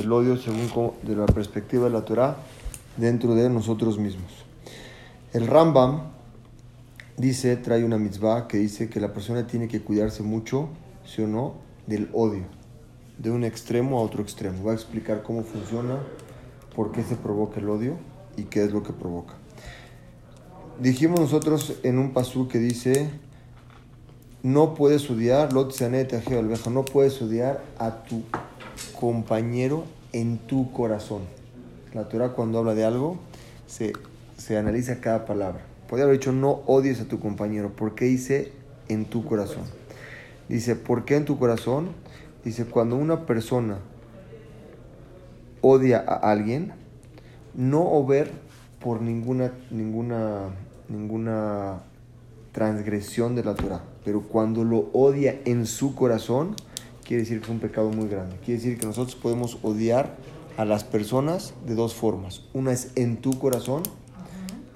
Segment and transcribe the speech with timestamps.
[0.00, 2.36] el odio según de la perspectiva de la Torah
[2.96, 4.30] dentro de nosotros mismos.
[5.32, 6.02] El Rambam
[7.16, 10.68] dice, trae una mitzvah que dice que la persona tiene que cuidarse mucho,
[11.04, 11.54] sí o no,
[11.86, 12.44] del odio,
[13.18, 14.64] de un extremo a otro extremo.
[14.64, 15.98] Va a explicar cómo funciona,
[16.74, 17.96] por qué se provoca el odio
[18.36, 19.34] y qué es lo que provoca.
[20.80, 23.10] Dijimos nosotros en un pasú que dice,
[24.42, 28.22] no puedes odiar, no puedes odiar a tu
[28.98, 31.22] compañero en tu corazón.
[31.94, 33.18] La Torah cuando habla de algo
[33.66, 33.92] se,
[34.36, 35.62] se analiza cada palabra.
[35.88, 37.70] Podría haber dicho no odies a tu compañero.
[37.70, 38.52] ¿Por qué dice
[38.88, 39.64] en tu corazón?
[40.48, 41.90] Dice, ¿por qué en tu corazón?
[42.44, 43.78] Dice, cuando una persona
[45.60, 46.72] odia a alguien,
[47.54, 48.30] no ober
[48.80, 50.50] por ninguna, ninguna,
[50.88, 51.82] ninguna
[52.52, 53.82] transgresión de la Torah.
[54.04, 56.56] Pero cuando lo odia en su corazón,
[57.10, 58.36] quiere decir que es un pecado muy grande.
[58.36, 60.14] Quiere decir que nosotros podemos odiar
[60.56, 62.44] a las personas de dos formas.
[62.54, 63.82] Una es en tu corazón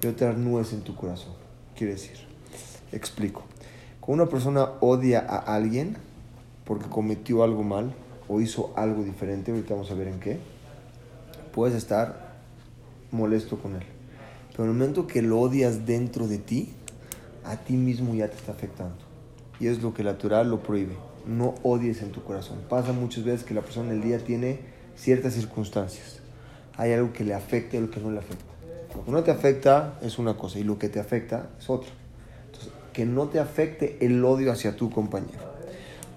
[0.03, 1.31] y otra no es en tu corazón.
[1.77, 2.17] Quiere decir,
[2.91, 3.43] explico.
[4.01, 5.95] Cuando una persona odia a alguien
[6.65, 7.93] porque cometió algo mal
[8.27, 10.37] o hizo algo diferente, ahorita vamos a ver en qué,
[11.53, 12.35] puedes estar
[13.11, 13.83] molesto con él.
[14.51, 16.73] Pero en el momento que lo odias dentro de ti,
[17.45, 18.97] a ti mismo ya te está afectando.
[19.57, 20.97] Y es lo que la Torah lo prohíbe.
[21.27, 22.59] No odies en tu corazón.
[22.69, 24.59] Pasa muchas veces que la persona en el día tiene
[24.95, 26.19] ciertas circunstancias.
[26.77, 28.45] Hay algo que le afecta y algo que no le afecta.
[28.95, 31.89] Lo que no te afecta es una cosa y lo que te afecta es otra.
[32.47, 35.55] Entonces, que no te afecte el odio hacia tu compañero.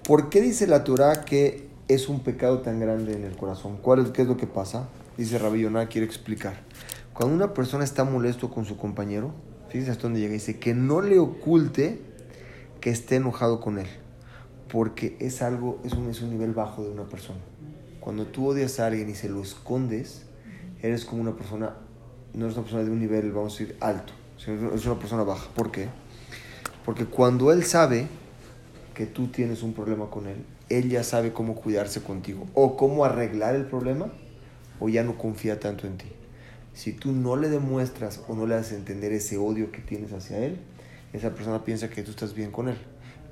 [0.04, 3.78] ¿Por qué dice la Torah que es un pecado tan grande en el corazón?
[3.82, 4.88] ¿Cuál es, ¿Qué es lo que pasa?
[5.16, 6.54] Dice Rabbi Yonah, quiere explicar.
[7.12, 9.32] Cuando una persona está molesto con su compañero,
[9.68, 12.00] fíjese hasta dónde llega, dice que no le oculte
[12.80, 13.88] que esté enojado con él,
[14.68, 17.40] porque es algo, es un, es un nivel bajo de una persona.
[18.00, 20.26] Cuando tú odias a alguien y se lo escondes,
[20.82, 21.74] eres como una persona,
[22.34, 25.24] no eres una persona de un nivel, vamos a decir, alto, sino es una persona
[25.24, 25.48] baja.
[25.54, 25.88] ¿Por qué?
[26.84, 28.06] Porque cuando él sabe
[28.94, 33.04] que tú tienes un problema con él, él ya sabe cómo cuidarse contigo, o cómo
[33.04, 34.12] arreglar el problema,
[34.80, 36.06] o ya no confía tanto en ti.
[36.74, 40.38] Si tú no le demuestras o no le haces entender ese odio que tienes hacia
[40.38, 40.58] él,
[41.12, 42.76] esa persona piensa que tú estás bien con él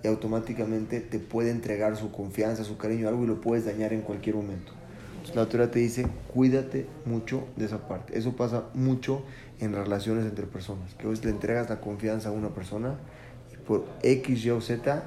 [0.03, 4.03] y automáticamente te puede entregar su confianza, su cariño, algo y lo puedes dañar en
[4.03, 4.73] cualquier momento.
[5.12, 8.17] Entonces, la Torah te dice, cuídate mucho de esa parte.
[8.17, 9.23] Eso pasa mucho
[9.61, 12.97] en relaciones entre personas, que hoy le entregas la confianza a una persona
[13.53, 15.03] y por X, Y o Z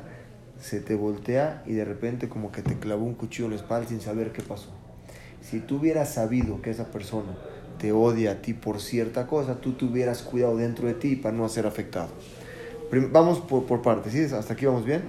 [0.60, 3.88] se te voltea y de repente como que te clavó un cuchillo en la espalda
[3.88, 4.70] sin saber qué pasó.
[5.42, 7.32] Si tú hubieras sabido que esa persona
[7.78, 11.36] te odia a ti por cierta cosa, tú te hubieras cuidado dentro de ti para
[11.36, 12.10] no ser afectado.
[13.12, 14.34] Vamos por, por partes, ¿sí?
[14.34, 15.04] ¿Hasta aquí vamos bien?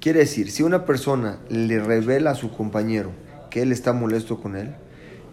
[0.00, 3.10] Quiere decir, si una persona le revela a su compañero
[3.50, 4.74] que él está molesto con él,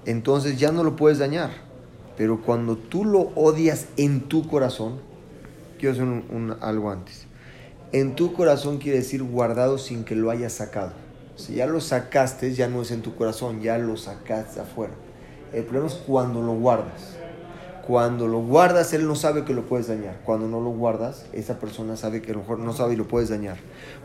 [0.05, 1.51] entonces ya no lo puedes dañar.
[2.17, 4.99] Pero cuando tú lo odias en tu corazón,
[5.77, 7.25] quiero hacer un- un- algo antes.
[7.91, 10.93] En tu corazón quiere decir guardado sin que lo hayas sacado.
[11.35, 14.93] Si ya lo sacaste, ya no es en tu corazón, ya lo sacaste afuera.
[15.51, 17.17] El problema es cuando lo guardas.
[17.87, 20.17] Cuando lo guardas, él no sabe que lo puedes dañar.
[20.25, 23.07] Cuando no lo guardas, esa persona sabe que a lo mejor no sabe y lo
[23.07, 23.57] puedes dañar.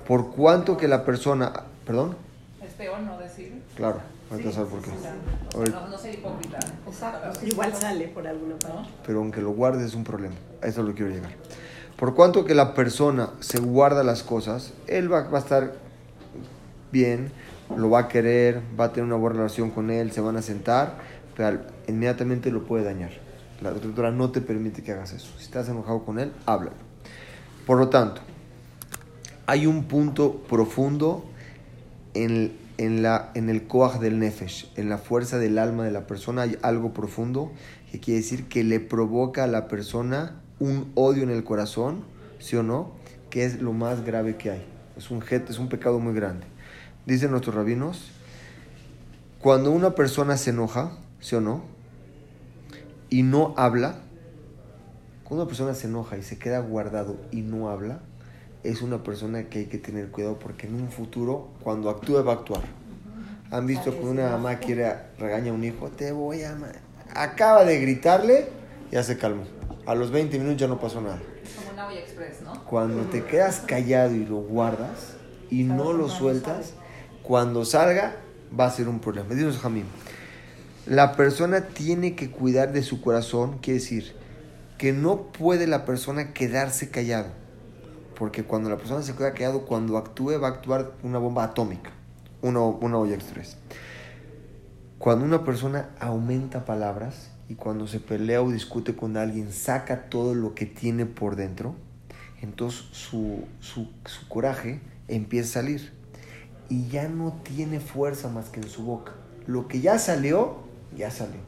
[0.07, 1.53] Por cuanto que la persona...
[1.87, 2.17] ¿Perdón?
[2.63, 3.63] Es peor no decir.
[3.77, 4.01] Claro,
[4.31, 4.91] ahorita Sí, sabes por qué.
[4.91, 6.59] sí, No, no ser hipócrita.
[6.87, 7.47] Exacto.
[7.47, 8.89] Igual sale por alguna parte.
[9.07, 10.35] pero aunque lo guardes es un problema.
[10.63, 11.31] A eso lo quiero llegar.
[11.97, 15.73] Por cuanto que la persona se guarda las cosas, él va, va a estar
[16.93, 17.31] bien,
[17.77, 20.43] lo va a querer, va a tener una buena relación con él, se van a
[20.43, 20.95] sentar,
[21.37, 23.11] pero inmediatamente lo puede dañar.
[23.61, 25.29] La doctora no te permite que hagas eso.
[25.37, 26.77] Si estás enojado con él, háblalo.
[27.67, 28.21] Por lo tanto,
[29.47, 31.25] hay un punto profundo
[32.15, 36.07] en, en, la, en el koach del nefesh, en la fuerza del alma de la
[36.07, 37.53] persona, hay algo profundo
[37.91, 42.05] que quiere decir que le provoca a la persona un odio en el corazón,
[42.39, 42.93] ¿sí o no?
[43.31, 44.67] Que es lo más grave que hay.
[44.97, 46.47] Es un, es un pecado muy grande.
[47.07, 48.11] Dicen nuestros rabinos,
[49.41, 51.78] cuando una persona se enoja, ¿sí o no?
[53.11, 54.01] Y no habla,
[55.25, 58.01] cuando una persona se enoja y se queda guardado y no habla,
[58.65, 62.33] es una persona que hay que tener cuidado porque en un futuro, cuando actúe, va
[62.33, 62.63] a actuar.
[63.51, 66.55] Han visto que una mamá quiere regaña a un hijo, te voy a...
[66.55, 66.73] ma-".
[67.15, 68.49] Acaba de gritarle,
[68.91, 69.45] ya se calmó.
[69.87, 71.19] A los 20 minutos ya no pasó nada.
[71.57, 72.65] Como una olla express, ¿no?
[72.65, 75.15] Cuando te quedas callado y lo guardas
[75.51, 76.75] y no lo sueltas,
[77.23, 78.17] cuando salga
[78.59, 79.35] va a ser un problema.
[79.35, 79.87] Dice Jamín,
[80.89, 84.15] la persona tiene que cuidar de su corazón, quiere decir
[84.79, 87.29] que no puede la persona quedarse callado.
[88.19, 91.91] Porque cuando la persona se queda callado, cuando actúe va a actuar una bomba atómica,
[92.41, 93.19] una, una olla.
[94.99, 100.35] Cuando una persona aumenta palabras y cuando se pelea o discute con alguien, saca todo
[100.35, 101.75] lo que tiene por dentro,
[102.41, 105.93] entonces su, su, su coraje empieza a salir
[106.71, 109.13] y ya no tiene fuerza más que en su boca.
[109.47, 110.68] Lo que ya salió,
[110.99, 111.41] ya salió.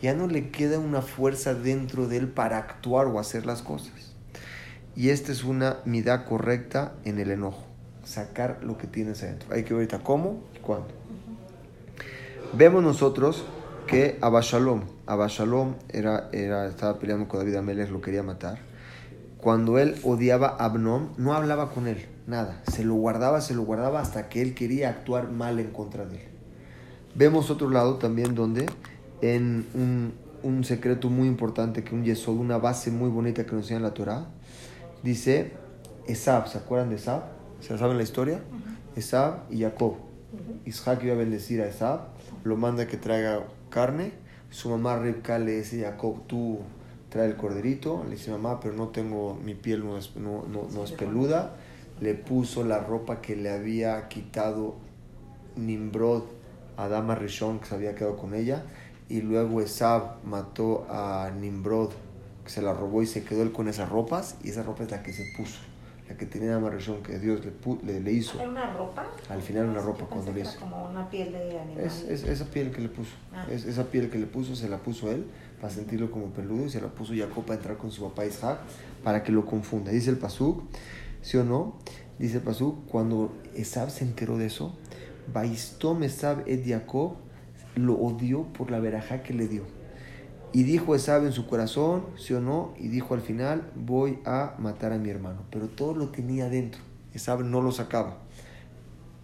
[0.00, 3.92] Ya no le queda una fuerza dentro de él para actuar o hacer las cosas.
[4.94, 7.64] Y esta es una midá correcta en el enojo.
[8.04, 9.52] Sacar lo que tienes adentro.
[9.52, 10.88] Hay que ver ahorita cómo y cuándo.
[12.52, 13.44] Vemos nosotros
[13.86, 18.58] que Abashalom, Abashalom era, era, estaba peleando con David Amelech, lo quería matar.
[19.38, 22.62] Cuando él odiaba a Abnom, no hablaba con él, nada.
[22.72, 26.24] Se lo guardaba, se lo guardaba hasta que él quería actuar mal en contra de
[26.24, 26.35] él.
[27.16, 28.66] Vemos otro lado también donde
[29.22, 33.62] en un, un secreto muy importante, que un yesod, una base muy bonita que nos
[33.62, 34.26] enseña la Torah,
[35.02, 35.52] dice
[36.06, 37.22] Esab, ¿se acuerdan de Esab?
[37.60, 38.40] ¿Se saben la historia?
[38.96, 39.94] Esab y Jacob.
[40.66, 42.00] Isaac iba a bendecir a Esab,
[42.44, 44.12] lo manda que traiga carne,
[44.50, 46.58] su mamá Ribka le dice a Jacob, tú
[47.08, 50.68] trae el corderito, le dice mamá, pero no tengo, mi piel no es, no, no,
[50.70, 51.56] no es peluda,
[51.98, 54.74] le puso la ropa que le había quitado
[55.56, 56.35] Nimrod
[56.76, 58.64] a Dama Rishon, que se había quedado con ella,
[59.08, 61.90] y luego Esab mató a Nimrod,
[62.44, 64.90] que se la robó y se quedó él con esas ropas, y esa ropa es
[64.90, 65.60] la que se puso,
[66.08, 67.52] la que tenía Dama Rishon, que Dios le,
[67.84, 68.38] le, le hizo.
[68.38, 69.06] ¿Era una ropa?
[69.28, 70.58] Al final una ropa cuando le hizo.
[70.60, 71.84] como una piel de animal.
[71.84, 73.12] Es, es esa piel que le puso.
[73.32, 73.46] Ah.
[73.50, 75.26] Es, esa piel que le puso, se la puso él
[75.60, 78.58] para sentirlo como peludo y se la puso Jacob para entrar con su papá Isaac
[79.02, 79.90] para que lo confunda.
[79.90, 80.62] Dice el Pasuk,
[81.22, 81.76] ¿sí o no?
[82.18, 84.76] Dice el Pasuk, cuando Esab se enteró de eso,
[85.32, 87.16] Baistom Esab et Jacob
[87.74, 89.62] lo odió por la verajá que le dio.
[90.52, 92.72] Y dijo Esab en su corazón, ¿sí o no?
[92.78, 95.42] Y dijo al final, voy a matar a mi hermano.
[95.50, 96.80] Pero todo lo tenía dentro.
[97.12, 98.18] Esab no lo sacaba.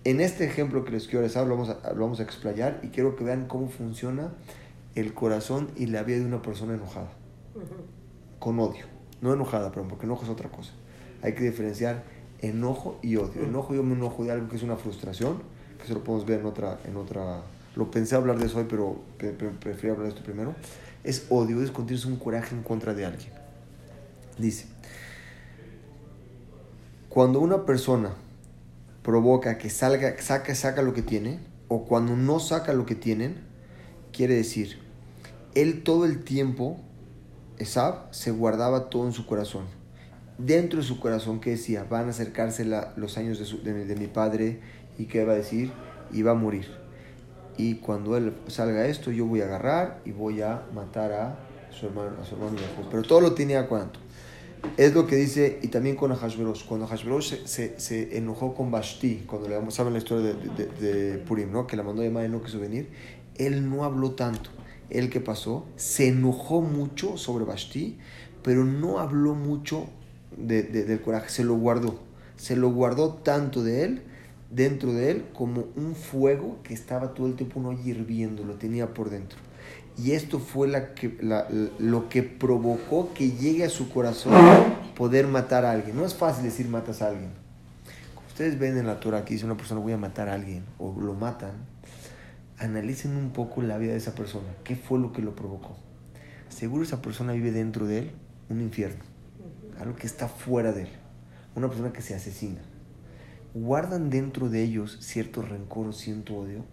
[0.05, 2.89] En este ejemplo que les quiero dar, lo vamos, a, lo vamos a explayar y
[2.89, 4.33] quiero que vean cómo funciona
[4.97, 7.13] el corazón y la vida de una persona enojada,
[8.41, 8.87] con odio.
[9.21, 10.73] No enojada, perdón, porque enojo es otra cosa.
[11.23, 12.03] Hay que diferenciar
[12.41, 13.45] enojo y odio.
[13.45, 15.41] Enojo, yo me enojo de algo que es una frustración,
[15.83, 17.43] que eso lo podemos ver en otra, en otra...
[17.77, 20.55] Lo pensé hablar de eso hoy, pero pre- pre- preferí hablar de esto primero.
[21.05, 23.33] Es odio, es cuando tienes un coraje en contra de alguien.
[24.39, 24.67] Dice,
[27.09, 28.13] cuando una persona
[29.03, 33.37] provoca que salga, saca, saca lo que tiene, o cuando no saca lo que tienen,
[34.13, 34.79] quiere decir,
[35.55, 36.79] él todo el tiempo,
[37.59, 39.65] Esab, se guardaba todo en su corazón.
[40.39, 41.85] Dentro de su corazón, ¿qué decía?
[41.89, 44.61] Van a acercarse la- los años de, su- de de mi padre,
[44.99, 45.73] y ¿qué va a decir?
[46.13, 46.67] Y va a morir.
[47.57, 51.39] Y cuando él salga esto, yo voy a agarrar y voy a matar a
[51.71, 52.57] su hermano, a su hermano.
[52.91, 54.01] Pero todo lo tenía cuánto.
[54.77, 56.65] Es lo que dice, y también con Ahashverosh.
[56.67, 61.19] Cuando Ahashverosh se, se, enojó con Vashti, cuando le saben la historia de, de, de
[61.19, 61.67] Purim, ¿no?
[61.67, 62.89] que la mandó llamar y no quiso venir,
[63.37, 64.51] él no habló tanto.
[64.89, 67.99] Él que pasó, se enojó mucho sobre Vashti,
[68.43, 69.87] pero no habló mucho
[70.37, 71.99] de- del coraje, se lo guardó.
[72.37, 74.03] Se lo guardó tanto de él,
[74.55, 78.93] dentro de él, como un fuego que estaba todo el tiempo no hirviendo, lo tenía
[78.95, 79.39] por dentro.
[79.99, 81.47] Y esto fue la que, la-
[81.79, 84.33] lo que provocó que llegue a su corazón
[84.97, 85.97] poder matar a alguien.
[85.97, 87.31] No es fácil decir matas a alguien.
[88.15, 90.65] Como ustedes ven en la Torah que dice una persona voy a matar a alguien
[90.79, 91.53] o lo matan,
[92.59, 94.49] analicen un poco la vida de esa persona.
[94.65, 95.77] ¿Qué fue lo que lo provocó?
[96.49, 98.11] Seguro esa persona vive dentro de él
[98.51, 99.03] un infierno.
[99.81, 100.89] Algo que está fuera de él.
[101.55, 102.61] Una persona que se asesina.
[103.55, 106.65] Guardan dentro de ellos cierto rencor o cierto odio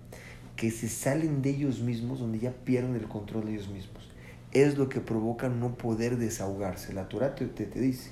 [0.55, 4.09] que se salen de ellos mismos, donde ya pierden el control de ellos mismos.
[4.51, 6.91] Es lo que provoca no poder desahogarse.
[6.91, 8.11] La Torah te, te, dice,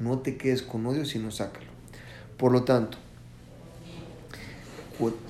[0.00, 1.70] no te quedes con odio, sino sácalo.
[2.36, 2.98] Por lo tanto,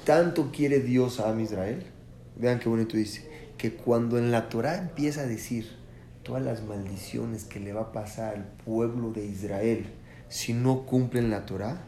[0.04, 1.84] tanto quiere Dios a Am Israel,
[2.36, 5.70] vean qué bonito dice, que cuando en la Torah empieza a decir
[6.22, 9.86] todas las maldiciones que le va a pasar al pueblo de Israel
[10.28, 11.82] si no cumplen la Torah,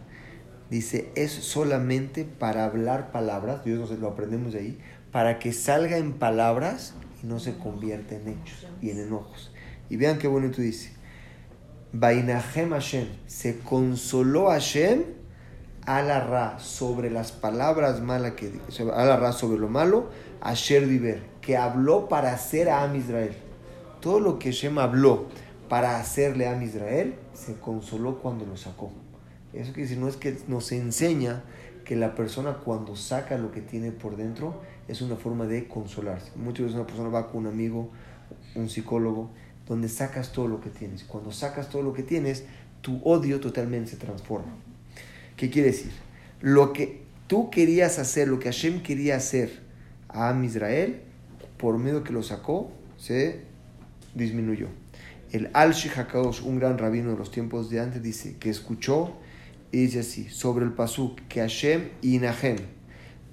[0.70, 4.78] dice, es solamente para hablar palabras, Dios lo aprendemos de ahí,
[5.12, 9.52] para que salga en palabras y no se convierta en hechos y en enojos.
[9.88, 10.92] Y vean qué bonito dice.
[11.92, 15.04] Bainahem Hashem, se consoló Hashem
[15.87, 18.61] a la ra sobre las palabras malas que di-
[18.92, 23.37] a la ra sobre lo malo, Asher Diver, que habló para hacer a Am Israel.
[24.00, 25.26] Todo lo que Hashem habló
[25.68, 28.90] para hacerle a Am Israel, se consoló cuando lo sacó.
[29.60, 31.42] Eso quiere decir, no es que nos enseña
[31.84, 36.32] que la persona cuando saca lo que tiene por dentro es una forma de consolarse.
[36.36, 37.90] Muchas veces una persona va con un amigo,
[38.54, 39.30] un psicólogo,
[39.66, 41.04] donde sacas todo lo que tienes.
[41.04, 42.44] Cuando sacas todo lo que tienes,
[42.80, 44.52] tu odio totalmente se transforma.
[45.36, 45.92] ¿Qué quiere decir?
[46.40, 49.60] Lo que tú querías hacer, lo que Hashem quería hacer
[50.08, 50.48] a Am
[51.56, 53.40] por medio que lo sacó, se
[54.14, 54.68] disminuyó.
[55.32, 59.16] El Al-Shi Hakadosh, un gran rabino de los tiempos de antes, dice que escuchó
[59.76, 62.56] y dice así, sobre el Pasuk, que Hashem y Nahem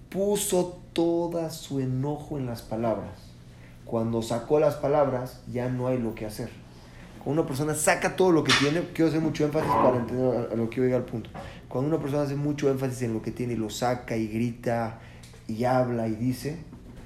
[0.10, 3.14] puso toda su enojo en las palabras.
[3.86, 6.50] Cuando sacó las palabras, ya no hay lo que hacer.
[7.24, 10.56] Cuando una persona saca todo lo que tiene, quiero hacer mucho énfasis para entender a
[10.56, 11.30] lo que llega al punto.
[11.70, 15.00] Cuando una persona hace mucho énfasis en lo que tiene y lo saca y grita
[15.48, 16.58] y habla y dice,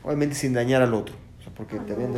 [0.04, 1.14] obviamente sin dañar al otro.
[1.40, 2.12] O sea, porque también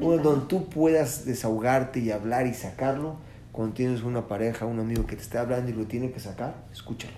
[0.00, 3.18] uno donde tú puedas desahogarte y hablar y sacarlo,
[3.60, 6.64] cuando tienes una pareja, un amigo que te está hablando y lo tiene que sacar,
[6.72, 7.12] escúchalo.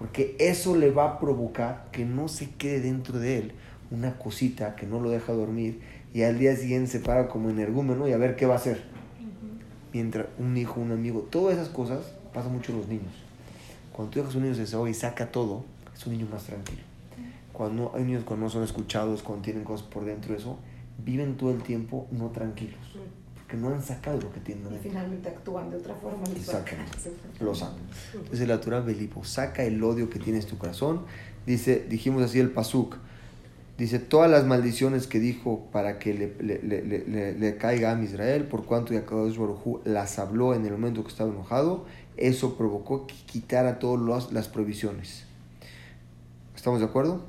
[0.00, 3.52] Porque eso le va a provocar que no se quede dentro de él
[3.92, 5.80] una cosita que no lo deja dormir
[6.12, 8.82] y al día siguiente se para como energúmeno y a ver qué va a hacer.
[9.92, 12.00] Mientras un hijo, un amigo, todas esas cosas
[12.34, 13.14] pasan mucho en los niños.
[13.92, 16.42] Cuando tú dejas a un niño se desahoga y saca todo, es un niño más
[16.42, 16.82] tranquilo.
[17.52, 20.58] Cuando hay niños cuando no son escuchados, cuando tienen cosas por dentro de eso,
[20.98, 22.89] viven todo el tiempo no tranquilos.
[23.50, 24.72] Porque no han sacado lo que tienen.
[24.72, 26.22] Y finalmente actúan de otra forma.
[26.36, 27.12] Exactamente.
[27.40, 27.78] Lo sacan.
[28.14, 31.02] Entonces la Torah Belipo saca el odio que tienes en tu corazón.
[31.46, 32.96] Dice, dijimos así el Pasuk.
[33.76, 38.44] Dice, todas las maldiciones que dijo para que le, le, le, le caiga a Israel,
[38.44, 43.14] por cuanto Yakadosh Baruj las habló en el momento que estaba enojado, eso provocó que
[43.26, 45.24] quitara todas las provisiones.
[46.54, 47.24] ¿Estamos de acuerdo?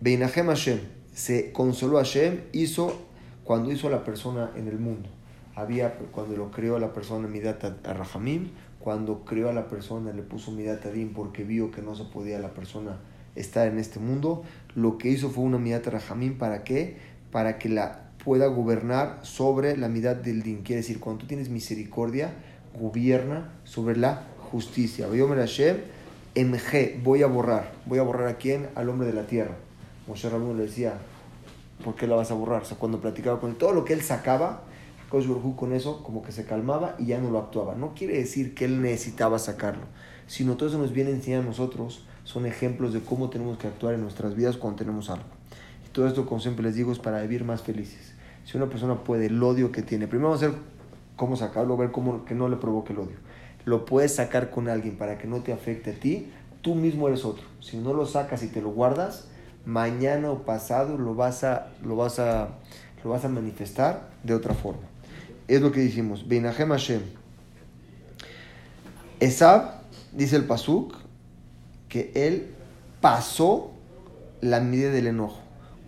[0.00, 0.80] Beinahem Hashem,
[1.14, 3.00] se consoló Hashem, hizo
[3.44, 5.08] cuando hizo a la persona en el mundo.
[5.54, 10.22] Había, cuando lo creó la persona Midat a Rahamim, cuando creó a la persona le
[10.22, 12.98] puso Midat Adim porque vio que no se podía la persona
[13.36, 14.42] estar en este mundo.
[14.74, 16.96] Lo que hizo fue una Midat Rahamim, ¿para qué?
[17.30, 20.62] Para que la pueda gobernar sobre la Midat del Din.
[20.62, 22.32] Quiere decir, cuando tú tienes misericordia,
[22.78, 25.06] gobierna sobre la justicia.
[25.08, 25.76] Hashem,
[26.34, 27.72] MG, voy a borrar.
[27.86, 28.68] ¿Voy a borrar a quién?
[28.74, 29.56] Al hombre de la tierra.
[30.06, 30.94] Moshe Rabbeinu le decía,
[31.84, 32.62] ¿por qué la vas a borrar?
[32.62, 34.62] O sea, cuando platicaba con él, todo lo que él sacaba,
[35.56, 37.74] con eso como que se calmaba y ya no lo actuaba.
[37.74, 39.84] No quiere decir que él necesitaba sacarlo,
[40.26, 43.94] sino todo eso nos viene a a nosotros, son ejemplos de cómo tenemos que actuar
[43.94, 45.26] en nuestras vidas cuando tenemos algo.
[45.86, 48.14] Y todo esto, como siempre les digo, es para vivir más felices.
[48.44, 50.54] Si una persona puede, el odio que tiene, primero ver
[51.16, 53.16] cómo sacarlo, ver cómo que no le provoque el odio.
[53.64, 56.30] Lo puedes sacar con alguien para que no te afecte a ti,
[56.62, 57.44] tú mismo eres otro.
[57.60, 59.28] Si no lo sacas y te lo guardas,
[59.66, 62.48] mañana o pasado lo vas a, lo vas a,
[63.04, 64.91] lo vas a manifestar de otra forma.
[65.48, 66.26] Es lo que dijimos.
[66.26, 67.02] Beinahem Hashem.
[69.20, 69.82] Esab,
[70.12, 70.96] dice el Pasuk,
[71.88, 72.54] que él
[73.00, 73.70] pasó
[74.40, 75.40] la medida del enojo.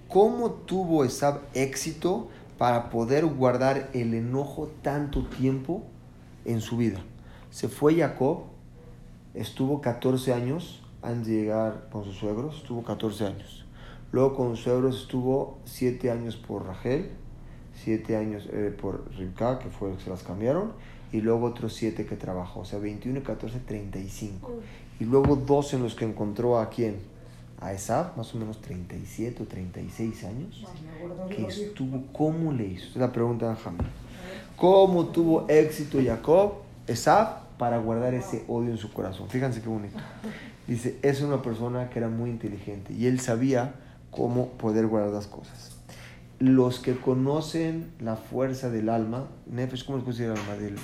[0.09, 5.83] ¿Cómo tuvo Esab éxito para poder guardar el enojo tanto tiempo
[6.45, 7.01] en su vida?
[7.51, 8.45] Se fue Jacob,
[9.35, 13.65] estuvo 14 años antes de llegar con sus suegros, estuvo 14 años.
[14.13, 17.11] Luego con sus suegros estuvo 7 años por Rachel,
[17.83, 20.73] 7 años eh, por Rivka, que fue se las cambiaron,
[21.13, 24.53] y luego otros 7 que trabajó, o sea, 21 y 14, 35.
[25.01, 26.97] Y luego dos en los que encontró a quién?
[27.61, 30.67] A Esab, más o menos 37 o 36 años,
[31.31, 32.87] que estuvo, ¿cómo le hizo?
[32.87, 33.87] Es la pregunta de Jamil.
[34.57, 36.55] ¿Cómo tuvo éxito Jacob,
[36.87, 39.29] Esab, para guardar ese odio en su corazón?
[39.29, 39.99] Fíjense qué bonito.
[40.67, 43.75] Dice, es una persona que era muy inteligente y él sabía
[44.11, 45.74] cómo poder guardar las cosas.
[46.41, 50.55] Los que conocen la fuerza del alma, Nefesh, ¿cómo es el alma?
[50.59, 50.77] Del,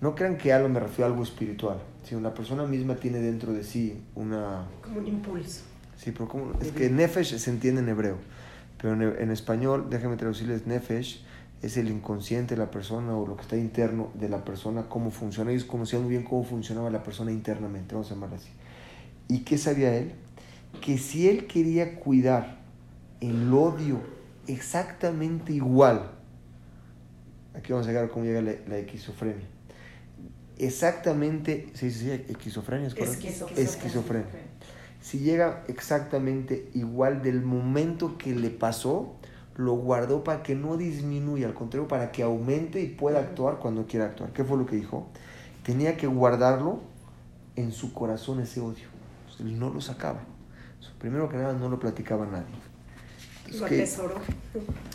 [0.00, 3.52] no crean que alma me refiero a algo espiritual, sino la persona misma tiene dentro
[3.52, 4.66] de sí una...
[4.82, 5.62] Como un impulso.
[5.96, 8.16] Sí, pero como, es que Nefesh se entiende en hebreo,
[8.80, 11.22] pero en, en español, déjenme traducirles, Nefesh
[11.62, 15.10] es el inconsciente de la persona o lo que está interno de la persona, cómo
[15.10, 15.50] funciona.
[15.50, 18.48] Ellos conocían muy bien cómo funcionaba la persona internamente, vamos a llamarlo así.
[19.28, 20.12] ¿Y qué sabía él?
[20.80, 22.60] Que si él quería cuidar
[23.20, 24.00] el odio
[24.46, 26.10] exactamente igual,
[27.54, 29.46] aquí vamos a llegar cómo llega la, la esquizofrenia.
[30.58, 32.88] Exactamente, ¿se dice esquizofrenia?
[32.88, 33.14] ¿es correcto?
[33.14, 33.64] Esquizofrenia.
[33.64, 34.26] esquizofrenia.
[35.00, 39.14] Si llega exactamente igual del momento que le pasó,
[39.56, 43.86] lo guardó para que no disminuya, al contrario, para que aumente y pueda actuar cuando
[43.86, 44.32] quiera actuar.
[44.32, 45.06] ¿Qué fue lo que dijo?
[45.64, 46.80] Tenía que guardarlo
[47.56, 48.88] en su corazón ese odio.
[49.38, 50.20] No lo sacaba.
[50.98, 52.69] Primero que nada, no lo platicaba a nadie.
[53.58, 54.14] Lo atesoró.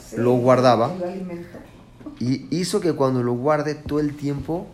[0.09, 1.07] Sí, lo guardaba Lo
[2.19, 4.67] y hizo que cuando lo guarde todo el tiempo,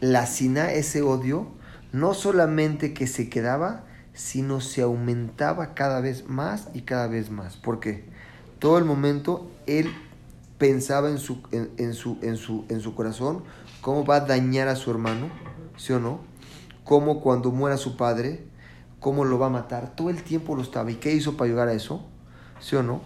[0.00, 1.48] la sina ese odio,
[1.92, 7.56] no solamente que se quedaba, sino se aumentaba cada vez más y cada vez más.
[7.56, 8.04] ¿Por qué?
[8.58, 9.92] Todo el momento él
[10.58, 13.42] pensaba en su, en, en su, en, su, en su corazón
[13.80, 15.28] cómo va a dañar a su hermano,
[15.76, 16.20] ¿sí o no?
[16.84, 18.44] Cómo cuando muera su padre,
[19.00, 19.94] cómo lo va a matar.
[19.94, 20.90] Todo el tiempo lo estaba.
[20.90, 22.06] ¿Y qué hizo para llegar a eso?
[22.62, 23.02] ¿Sí o no?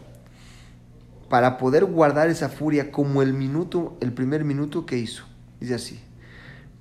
[1.31, 5.25] Para poder guardar esa furia como el minuto, el primer minuto que hizo.
[5.59, 6.01] Dice así.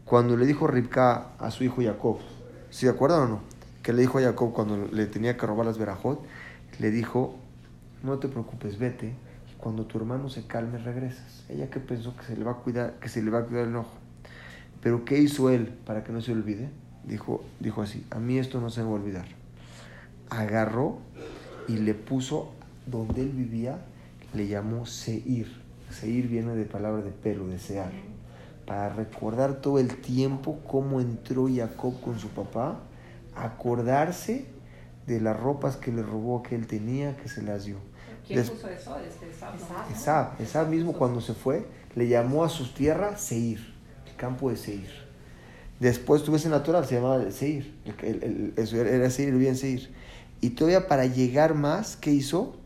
[0.03, 2.19] Cuando le dijo Ribka a su hijo Jacob,
[2.69, 3.39] ¿se acuerdan o no?
[3.81, 6.23] Que le dijo a Jacob cuando le tenía que robar las verajot,
[6.79, 7.35] le dijo,
[8.03, 9.15] no te preocupes, vete,
[9.51, 11.43] y cuando tu hermano se calme regresas.
[11.49, 13.63] Ella que pensó que se le va a cuidar, que se le va a cuidar
[13.63, 13.93] el enojo.
[14.81, 16.69] Pero ¿qué hizo él para que no se olvide?
[17.05, 19.25] Dijo, dijo así, a mí esto no se me va a olvidar.
[20.29, 20.99] Agarró
[21.67, 22.51] y le puso
[22.85, 23.79] donde él vivía,
[24.33, 25.47] le llamó Seir.
[25.91, 27.91] Seir viene de palabra de pelo, de sear.
[28.65, 32.79] Para recordar todo el tiempo cómo entró Jacob con su papá,
[33.35, 34.45] acordarse
[35.07, 37.77] de las ropas que le robó que él tenía, que se las dio.
[38.25, 38.97] ¿Quién Des- puso eso?
[38.99, 39.95] Este, Esab, ¿no?
[39.95, 43.59] Esab, Esab mismo cuando se fue, le llamó a sus tierras Seir,
[44.07, 44.89] el campo de Seir.
[45.79, 49.57] Después tuve ese natural, se llamaba Seir, el, el- el- eso era- Seir, vivía en
[49.57, 49.93] Seir.
[50.41, 52.57] Y todavía para llegar más, ¿qué hizo?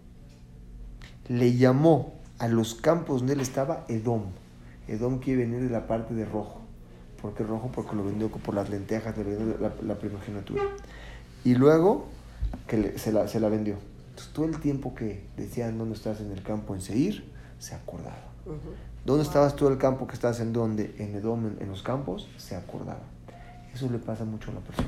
[1.30, 4.24] Le llamó a los campos donde él estaba Edom.
[4.88, 6.62] Edom quiere venir de la parte de rojo.
[7.22, 7.70] ¿Por qué rojo?
[7.74, 10.64] Porque lo vendió por las lentejas, le vendió la, la primogenitura.
[11.44, 12.08] Y luego
[12.68, 13.76] que le- se, la, se la vendió.
[14.10, 18.18] Entonces, todo el tiempo que decían dónde estás en el campo en Seir, se acordaba.
[19.06, 20.96] ¿Dónde estabas tú el campo que estás en dónde?
[20.98, 23.02] En Edom, en, en los campos, se acordaba.
[23.74, 24.88] Eso le pasa mucho a la persona.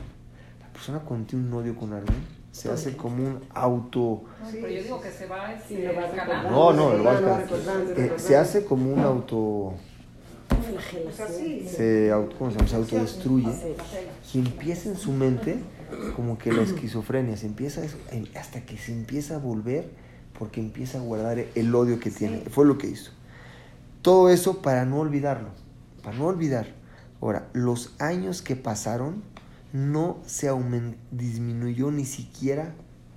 [0.61, 2.17] La persona cuando tiene un odio con alguien,
[2.51, 4.23] se hace como un auto...
[4.41, 6.43] No, pero yo digo que se va este, Sí, lo va.
[6.49, 7.43] No, no, lo va
[7.97, 9.73] Eh, se hace como un auto...
[11.67, 12.69] Se, auto- ¿cómo se llama?
[12.69, 13.51] Se autodestruye.
[14.33, 15.57] Y empieza en su mente
[16.15, 17.97] como que la esquizofrenia, se empieza eso,
[18.35, 19.89] hasta que se empieza a volver
[20.37, 22.39] porque empieza a guardar el odio que tiene.
[22.49, 23.11] Fue lo que hizo.
[24.01, 25.49] Todo eso para no olvidarlo,
[26.03, 26.67] para no olvidar.
[27.21, 29.23] Ahora, los años que pasaron
[29.73, 32.73] no se aumen- disminuyó ni siquiera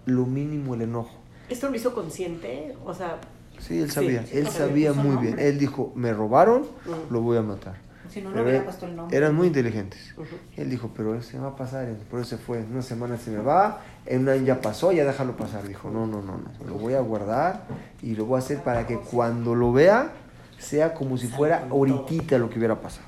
[0.06, 1.18] lo mínimo el enojo.
[1.48, 2.74] ¿Esto lo hizo consciente?
[2.84, 3.18] O sea,
[3.58, 5.26] Sí, él sabía, sí, él sabía muy nombre.
[5.34, 5.38] bien.
[5.38, 6.96] Él dijo, me robaron, Ujú.
[7.10, 7.76] lo voy a matar.
[8.10, 9.16] Si no, no Pero hubiera puesto el nombre.
[9.16, 10.12] eran muy inteligentes.
[10.16, 10.26] Ujú.
[10.56, 12.58] Él dijo, pero se va a pasar, por eso se fue.
[12.60, 15.66] En una semana se me va, en un año ya pasó, ya déjalo pasar.
[15.66, 17.64] Dijo, no, no, no, no, lo voy a guardar
[18.02, 20.12] y lo voy a hacer para que cuando lo vea
[20.58, 23.06] sea como si fuera ahorita lo que hubiera pasado.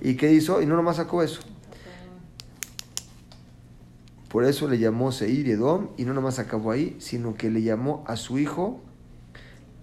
[0.00, 0.60] ¿Y qué hizo?
[0.62, 1.40] Y no nomás sacó eso.
[4.32, 8.02] Por eso le llamó Seir Edom y no nomás acabó ahí, sino que le llamó
[8.06, 8.80] a su hijo,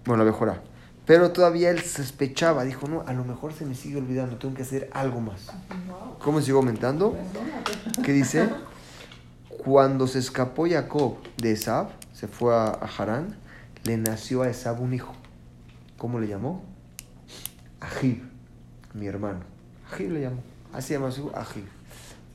[0.04, 0.60] bueno, la.
[1.06, 4.62] Pero todavía él sospechaba, dijo, no, a lo mejor se me sigue olvidando, tengo que
[4.62, 5.52] hacer algo más.
[6.18, 7.16] ¿Cómo sigo aumentando?
[8.04, 8.48] ¿Qué dice?
[9.62, 13.36] Cuando se escapó Jacob de Esab, se fue a, Harán,
[13.84, 15.12] le nació a Esab un hijo.
[15.96, 16.64] ¿Cómo le llamó?
[17.78, 18.24] Ajib,
[18.94, 19.40] mi hermano.
[19.92, 20.42] Ajib le llamó.
[20.72, 21.79] Así se llama su Ajib.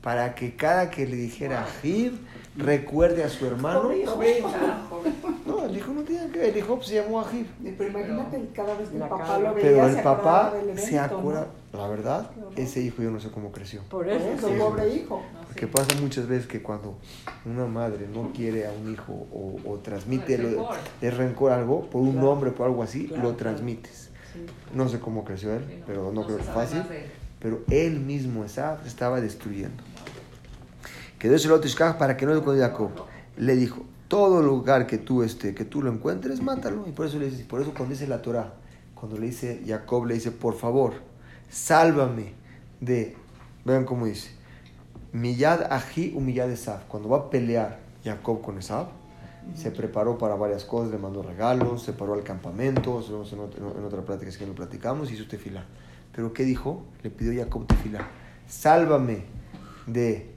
[0.06, 2.12] Para que cada que le dijera Ajib,
[2.56, 3.90] recuerde a su hermano.
[5.44, 7.44] No, el hijo no tiene que ver, el hijo pues, se llamó Ajib.
[7.76, 10.52] Pero imagínate que cada vez que el La papá lo veía, Pero se el papá
[10.76, 11.78] se acuerda, ¿no?
[11.80, 13.82] la verdad, ese hijo yo no sé cómo creció.
[13.90, 14.48] por eso.
[14.56, 15.24] pobre hijo.
[15.48, 16.94] Porque pasa muchas veces que cuando
[17.44, 20.68] una madre no quiere a un hijo o, o transmite Es lo-
[21.18, 21.50] rencor.
[21.50, 22.26] algo, por un Claro.
[22.28, 23.36] nombre, por algo así, Claro, lo claro.
[23.38, 24.10] transmites.
[24.32, 24.46] Sí.
[24.72, 26.84] No sé cómo creció él, Sí, no, pero no, no creo que fácil.
[27.40, 29.82] Pero él mismo estaba destruyendo.
[31.26, 32.90] Quedó ese lote Ishkaj para que no con Jacob.
[33.36, 36.86] Le dijo, todo lugar que tú, este, que tú lo encuentres, mátalo.
[36.86, 38.54] Y por eso le dice, por eso cuando dice la Torah,
[38.94, 40.92] cuando le dice Jacob, le dice, por favor,
[41.50, 42.34] sálvame
[42.80, 43.16] de,
[43.64, 44.30] vean cómo dice,
[45.10, 46.86] Miyad Aji Umiyad Esab.
[46.86, 48.86] Cuando va a pelear Jacob con Esab,
[49.56, 53.84] se preparó para varias cosas, le mandó regalos, se paró al campamento, en, ot- en
[53.84, 55.66] otra plática es que lo platicamos, hizo tefilá.
[56.14, 56.84] Pero ¿qué dijo?
[57.02, 58.06] Le pidió Jacob tefilá.
[58.46, 59.24] Sálvame
[59.88, 60.35] de,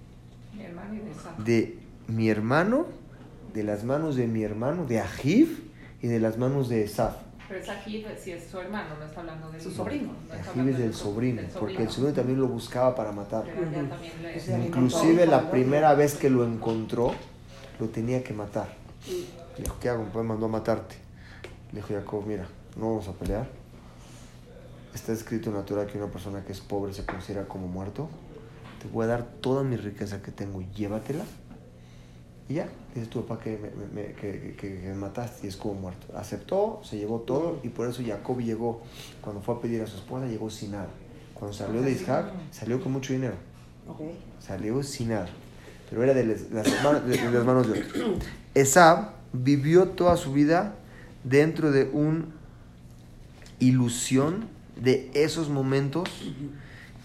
[1.44, 2.86] de mi hermano,
[3.54, 5.70] de las manos de mi hermano, de Ajiv
[6.02, 7.14] y de las manos de Esab.
[7.48, 10.14] Pero es Ajib, si es su hermano, no está hablando de Su sobrino.
[10.28, 13.12] No Ajiv es de del su- sobrino, del porque el sobrino también lo buscaba para
[13.12, 17.12] alimentó Inclusive la primera vez que lo encontró,
[17.80, 18.70] lo tenía que matar.
[19.58, 20.06] Le dijo, ¿qué hago?
[20.14, 20.96] Pues mandó a matarte.
[21.72, 22.48] Le dijo Jacob, mira,
[22.78, 23.48] no vamos a pelear.
[24.94, 28.10] Está escrito en la Torah que una persona que es pobre se considera como muerto.
[28.82, 31.24] Te voy a dar toda mi riqueza que tengo llévatela.
[32.48, 33.60] Y ya, dice tu papá que
[33.94, 36.08] me, que, que- que me mataste y es como muerto.
[36.18, 38.82] Aceptó, se llevó todo y por eso Jacob llegó,
[39.22, 40.88] cuando fue a pedir a su esposa, llegó sin nada.
[41.36, 43.36] Cuando salió de Isaac, salió con mucho dinero.
[44.40, 45.28] Salió sin nada.
[45.90, 48.14] Pero era de las, las manos, de, de las manos de otro.
[48.56, 50.76] Esab vivió toda su vida
[51.24, 52.26] dentro de una
[53.60, 56.10] ilusión de esos momentos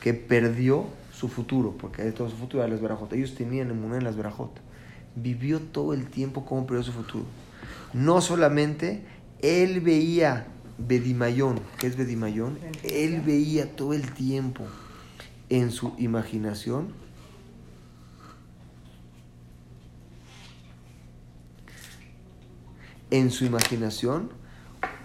[0.01, 3.13] que perdió su futuro, porque todo su futuro era las Berajot.
[3.13, 4.51] Ellos tenían emuná en las Berajot.
[5.17, 7.25] Vivió todo el tiempo como perdió su futuro.
[7.93, 9.05] No solamente
[9.41, 10.47] él veía
[10.79, 12.59] Bedimayón, ¿qué es Bedimayón?
[12.83, 14.65] Él veía todo el tiempo
[15.51, 16.93] en su imaginación
[23.11, 24.31] en su imaginación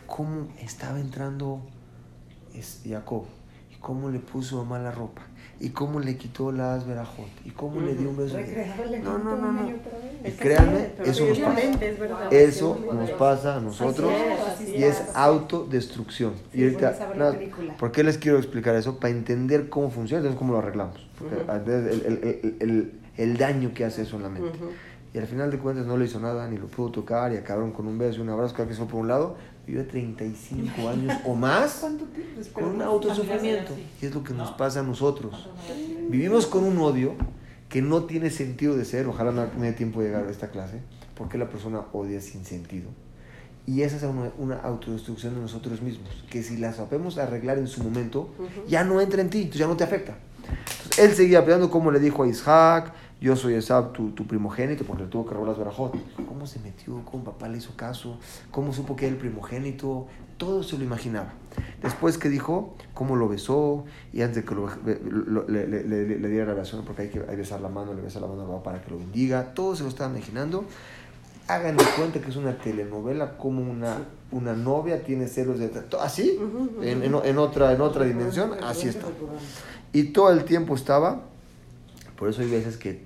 [0.07, 1.61] cómo estaba entrando
[2.53, 3.25] es- Jacob
[3.71, 5.21] y cómo le puso mala ropa
[5.61, 8.37] y cómo le quitó las verajot y cómo le dio un beso.
[9.03, 9.69] No, no, no, no.
[10.25, 12.29] Y créanme, eso nos pasa.
[12.31, 15.15] Eso nos pasa a nosotros Así es, así y es es.
[15.15, 16.33] autodestrucción.
[16.51, 17.37] Sí, y ahorita, nada.
[17.77, 18.99] ¿por qué les quiero explicar eso?
[18.99, 21.05] Para entender cómo funciona, entonces cómo lo arreglamos.
[21.17, 21.51] Porque Ujú.
[21.51, 24.49] a veces el, el- el- el- el daño que hace eso en la mente.
[24.49, 24.69] Ujú.
[25.13, 27.71] Y al final de cuentas no le hizo nada, ni lo pudo tocar, y acabaron
[27.71, 29.35] con un beso y un abrazo, cada que por un lado.
[29.65, 31.85] Vivió 35 años o más
[32.53, 33.73] con un autosufrimiento.
[34.01, 34.57] Y es lo que nos ¿No?
[34.57, 35.49] pasa a nosotros.
[36.09, 37.13] Vivimos con un odio
[37.69, 39.07] que no tiene sentido de ser.
[39.07, 40.79] Ojalá me me dé tiempo de llegar a esta clase.
[41.15, 42.89] Porque la persona odia sin sentido.
[43.67, 46.09] Y esa es una, una autodestrucción de nosotros mismos.
[46.31, 48.67] Que si la sabemos arreglar en su momento, Ujú.
[48.67, 50.17] ya no entra en ti, entonces ya no te afecta.
[50.85, 54.83] Entonces, él seguía peleando como le dijo a Isaac, yo soy Esab, tu, tu primogénito,
[54.85, 55.93] porque le tuvo que robar las verajot.
[56.27, 57.01] ¿Cómo se metió?
[57.03, 58.17] ¿Cómo papá le hizo caso?
[58.51, 60.07] ¿Cómo supo que era el primogénito?
[60.37, 61.33] Todo se lo imaginaba.
[61.83, 64.69] Después que dijo, cómo lo besó, y antes de que lo,
[65.27, 67.93] lo- le, le- le- le diera la oración, porque hay que hay besar la mano,
[67.93, 70.63] le besa la mano al papá para que lo bendiga, todo se lo estaba imaginando.
[71.49, 73.97] Háganle cuenta que es una telenovela, como una,
[74.31, 75.71] una novia tiene celos de...
[75.99, 76.39] Así,
[76.83, 79.07] en, en- en otra, en otra dimensión, así está.
[79.91, 81.23] Y todo el tiempo estaba,
[82.17, 83.03] por eso hay veces que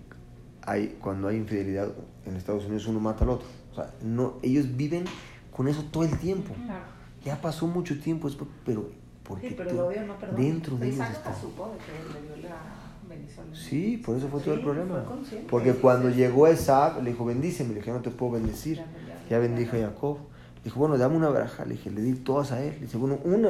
[0.65, 1.89] hay, cuando hay infidelidad
[2.25, 3.47] en Estados Unidos uno mata al otro.
[3.71, 5.05] O sea, no, ellos viven
[5.51, 6.53] con eso todo el tiempo.
[6.65, 6.85] Claro.
[7.25, 8.29] Ya pasó mucho tiempo,
[8.65, 8.89] pero
[9.23, 9.87] porque Sí, pero tú- no
[10.35, 11.39] dentro de ellos Isaac está.
[11.39, 12.57] supo de que le dio la
[13.07, 13.45] bendición.
[13.53, 15.03] Sí, por eso fue todo el problema.
[15.49, 16.15] Porque cuando sí.
[16.15, 17.69] llegó Esab, le dijo, bendíceme.
[17.69, 18.77] Le dije, no te puedo bendecir.
[18.77, 20.17] Ya, ya, Ya bendijo a Jacob.
[20.57, 21.63] Le dijo, bueno, dame una baraja.
[21.65, 22.73] Le dije, le di todas a él.
[22.75, 23.49] Le dice, bueno, una.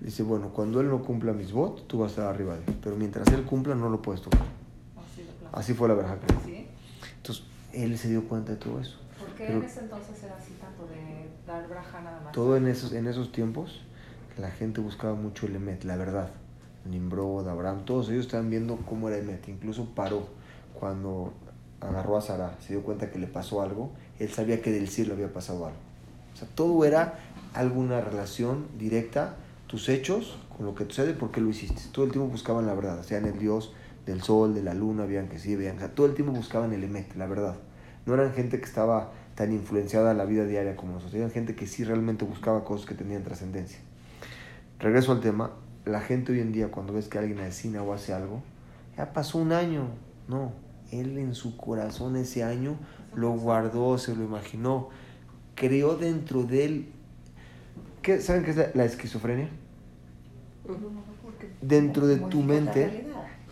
[0.00, 2.64] Le dice, bueno, cuando él no cumpla mis votos, tú vas a estar arriba de
[2.66, 2.76] él.
[2.82, 4.42] Pero mientras él cumpla, no lo puedes tocar.
[5.52, 6.00] Así fue la di.
[6.44, 6.66] ¿Sí?
[7.16, 8.98] Entonces, él se dio cuenta de todo eso.
[9.18, 12.32] ¿Por qué Pero- en ese entonces era así tanto de dar braja nada más?
[12.32, 13.82] Todo en esos, en esos tiempos,
[14.38, 16.30] la gente buscaba mucho el Emet, la verdad.
[16.84, 19.48] Nimrod, Abraham, todos ellos estaban viendo cómo era Emet.
[19.48, 20.28] Incluso paró
[20.78, 21.32] cuando
[21.80, 23.90] agarró a Sara, se dio cuenta que le pasó algo.
[24.18, 25.78] Él sabía que del cielo había pasado algo.
[26.34, 27.18] O sea, todo era
[27.54, 31.82] alguna relación directa, tus hechos con lo que sucede, por qué lo hiciste.
[31.92, 33.72] Todo el tiempo buscaban la verdad, sean el Dios
[34.06, 36.84] del sol, de la luna, vean que sí, vean que todo el tiempo buscaban el
[36.84, 37.56] Emet, la verdad.
[38.06, 41.54] No eran gente que estaba tan influenciada en la vida diaria como nosotros, eran gente
[41.54, 43.80] que sí realmente buscaba cosas que tenían trascendencia.
[44.78, 45.50] Regreso al tema,
[45.84, 48.42] la gente hoy en día cuando ves que alguien asesina o hace algo,
[48.96, 49.88] ya pasó un año,
[50.28, 50.52] no,
[50.90, 52.76] él en su corazón ese año
[53.14, 54.88] lo guardó, se lo imaginó,
[55.54, 56.88] creó dentro de él,
[58.02, 59.48] ¿qué, ¿saben qué es la, la esquizofrenia?
[61.60, 63.05] Dentro de tu mente.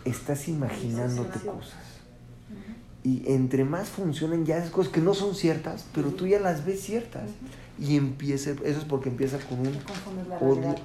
[0.05, 1.75] Estás imaginándote cosas.
[3.03, 6.65] Y entre más funcionan ya esas cosas que no son ciertas, pero tú ya las
[6.65, 7.29] ves ciertas.
[7.79, 9.77] Y empieza, eso es porque empieza con un
[10.39, 10.75] odio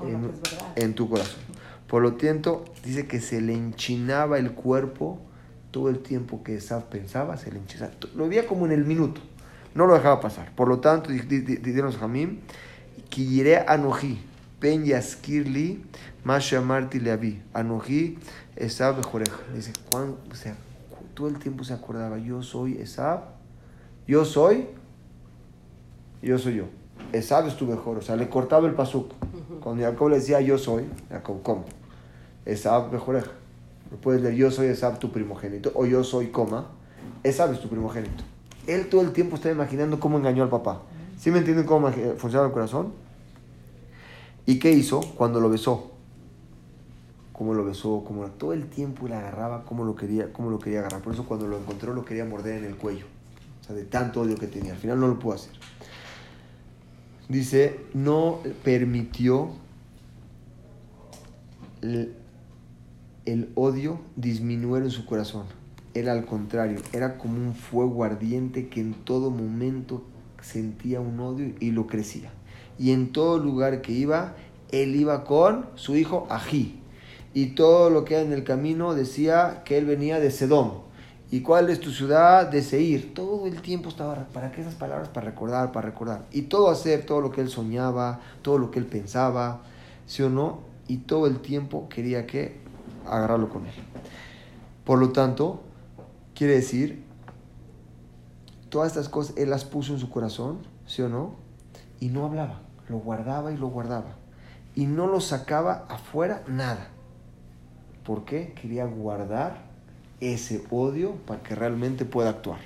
[0.77, 1.41] en, tu corazón.
[1.87, 5.21] Por lo tanto, dice que se le enchinaba el cuerpo
[5.71, 7.93] todo el tiempo que Esaf pensaba, se le enchinaba.
[8.17, 9.21] Lo veía como en el minuto,
[9.75, 10.53] no lo dejaba pasar.
[10.55, 12.39] Por lo tanto, di- di- di- dijeron los Jamim,
[13.09, 14.21] Kiyire Anoji,
[14.61, 15.83] Ben Yaskirli,
[16.25, 18.19] Masha Marti Leavi, Anoji,
[18.61, 19.39] Esab Bejoreja.
[19.55, 20.55] Dice, ¿cuán- o sea,
[20.91, 23.21] cu- todo el tiempo se acordaba, yo soy Esab,
[24.07, 24.67] yo soy,
[26.23, 26.65] yo soy yo.
[27.13, 29.13] Esab es tu mejor, o sea, le cortaba el pasuk.
[29.61, 31.65] Cuando Jacob le decía yo soy, Jacob, ¿cómo?
[32.45, 33.31] Esab mejoreja.
[33.91, 36.67] Lo puedes leer yo soy Esab tu primogénito, o yo soy coma,
[37.25, 38.23] Esab es tu primogénito.
[38.67, 40.83] Él todo el tiempo está imaginando cómo engañó al papá.
[41.19, 42.93] ¿Sí me entienden cómo imagi- funciona el corazón?
[44.47, 45.90] ¿Y qué hizo cuando lo besó?
[47.41, 50.81] Cómo lo besó, cómo todo el tiempo le agarraba, cómo lo quería, cómo lo quería
[50.81, 51.01] agarrar.
[51.01, 53.07] Por eso cuando lo encontró lo quería morder en el cuello.
[53.63, 54.73] O sea, de tanto odio que tenía.
[54.73, 55.55] Al final no lo pudo hacer.
[57.31, 59.53] Dice, no permitió
[61.81, 62.15] el,
[63.25, 65.47] el odio disminuir en su corazón.
[65.95, 70.05] Era al contrario, era como un fuego ardiente que en todo momento
[70.43, 72.33] sentía un odio y lo crecía.
[72.79, 74.35] Y en todo lugar que iba,
[74.73, 76.80] él iba con su hijo Ají.
[77.33, 80.91] Y todo lo que era en el camino decía que él venía de Sedón.
[81.31, 82.49] ¿Y cuál es tu ciudad?
[82.49, 83.15] De Seir.
[83.15, 85.09] Todo el tiempo estaba, ¿para qué esas palabras?
[85.09, 86.27] Para recordar, para recordar.
[86.33, 89.61] Y todo hacer, todo lo que él soñaba, todo lo que él pensaba,
[90.07, 90.59] ¿sí o no?
[90.89, 92.61] Y todo el tiempo quería que
[93.07, 93.75] agarrarlo con él.
[94.85, 95.63] Por lo tanto,
[96.35, 97.05] quiere decir
[98.71, 101.37] todas estas cosas él las puso en su corazón, ¿sí o no?
[102.01, 104.17] Y no hablaba, lo guardaba y lo guardaba.
[104.75, 106.89] Y no lo sacaba afuera nada.
[108.05, 108.53] ¿Por qué?
[108.61, 109.63] Quería guardar
[110.21, 112.61] ese odio para que realmente pueda actuar.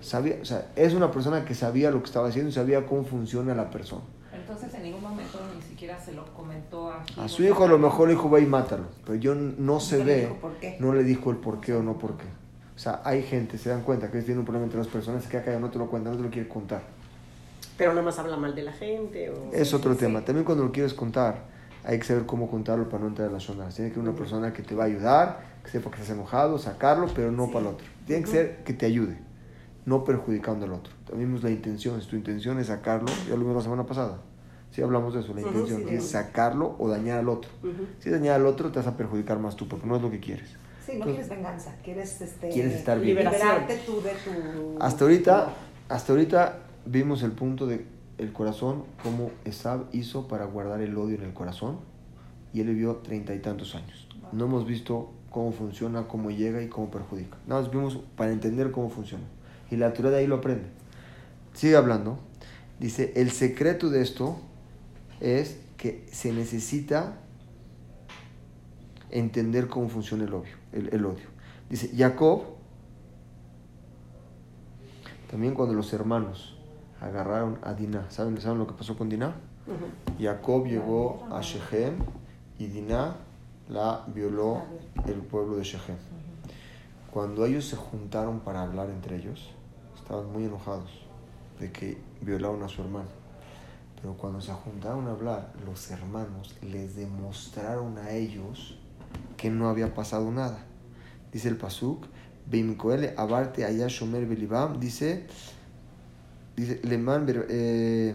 [0.00, 3.04] Sabía, o sea, es una persona que sabía lo que estaba haciendo y sabía cómo
[3.04, 4.02] funciona la persona.
[4.32, 7.78] Entonces en ningún momento ni siquiera se lo comentó a A su hijo a lo
[7.78, 8.84] mejor le dijo, ve y mátalo.
[9.04, 10.76] Pero yo no se ve, dijo por qué.
[10.80, 12.26] no le dijo el por qué o no por qué.
[12.74, 15.36] O sea, hay gente, se dan cuenta que tiene un problema entre dos personas, que
[15.36, 16.82] acá no te lo cuenta, no te lo quiere contar.
[17.76, 19.30] Pero nada más habla mal de la gente.
[19.30, 19.52] O...
[19.52, 20.00] Es otro sí.
[20.00, 20.24] tema.
[20.24, 21.49] También cuando lo quieres contar,
[21.84, 23.74] hay que saber cómo contarlo para no entrar en las zonas.
[23.74, 26.58] Tiene que ser una persona que te va a ayudar, que sepa que estás enojado,
[26.58, 27.86] sacarlo, pero no para el otro.
[28.06, 29.18] Tiene que ser que te ayude,
[29.86, 30.92] no perjudicando al otro.
[31.08, 32.00] También es la intención.
[32.00, 34.18] Si tu intención es sacarlo, ya lo vimos la semana pasada.
[34.70, 36.10] Sí hablamos de eso, la intención, sí, es sí.
[36.10, 37.50] sacarlo o dañar al otro.
[37.62, 37.86] Ujú.
[37.98, 40.20] Si dañar al otro, te vas a perjudicar más tú, porque no es lo que
[40.20, 40.50] quieres.
[40.86, 43.16] Sí, no quieres venganza, quieres este Quieres estar bien.
[43.16, 45.48] Liberarte tú de tu Hasta ahorita,
[45.88, 47.84] hasta ahorita vimos el punto de
[48.20, 51.78] el corazón, cómo Esab hizo para guardar el odio en el corazón,
[52.52, 54.08] y él vivió treinta y tantos años.
[54.32, 57.38] No hemos visto cómo funciona, cómo llega y cómo perjudica.
[57.46, 59.24] Nada más vimos para entender cómo funciona.
[59.70, 60.66] Y la Torah de ahí lo aprende.
[61.54, 62.18] Sigue hablando.
[62.78, 64.36] Dice, el secreto de esto
[65.20, 67.18] es que se necesita
[69.10, 70.56] entender cómo funciona el odio.
[70.72, 71.26] El, el odio.
[71.68, 72.42] Dice, Jacob,
[75.30, 76.59] también cuando los hermanos
[77.00, 79.34] agarraron a Dinah, ¿saben, ¿saben lo que pasó con Dinah?
[79.66, 80.22] Ujú.
[80.22, 81.94] Jacob llegó a Shechem
[82.58, 83.16] y Dinah
[83.68, 84.62] la violó
[85.06, 85.96] el pueblo de Shechem.
[87.10, 89.50] Cuando ellos se juntaron para hablar entre ellos,
[89.96, 90.90] estaban muy enojados
[91.58, 93.08] de que violaron a su hermano.
[94.00, 98.78] Pero cuando se juntaron a hablar, los hermanos les demostraron a ellos
[99.36, 100.58] que no había pasado nada.
[101.32, 102.06] Dice el Pasuk,
[102.46, 105.26] Bimkoele abarte allá shomer belibam, dice,
[106.56, 108.14] dice, Leman, ber- eh,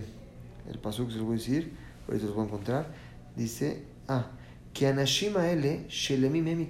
[0.70, 1.74] el Pasuk se lo voy a decir,
[2.08, 2.88] ahorita los voy a encontrar,
[3.36, 4.28] dice, ah,
[4.74, 6.68] que Anashima ele shelemim.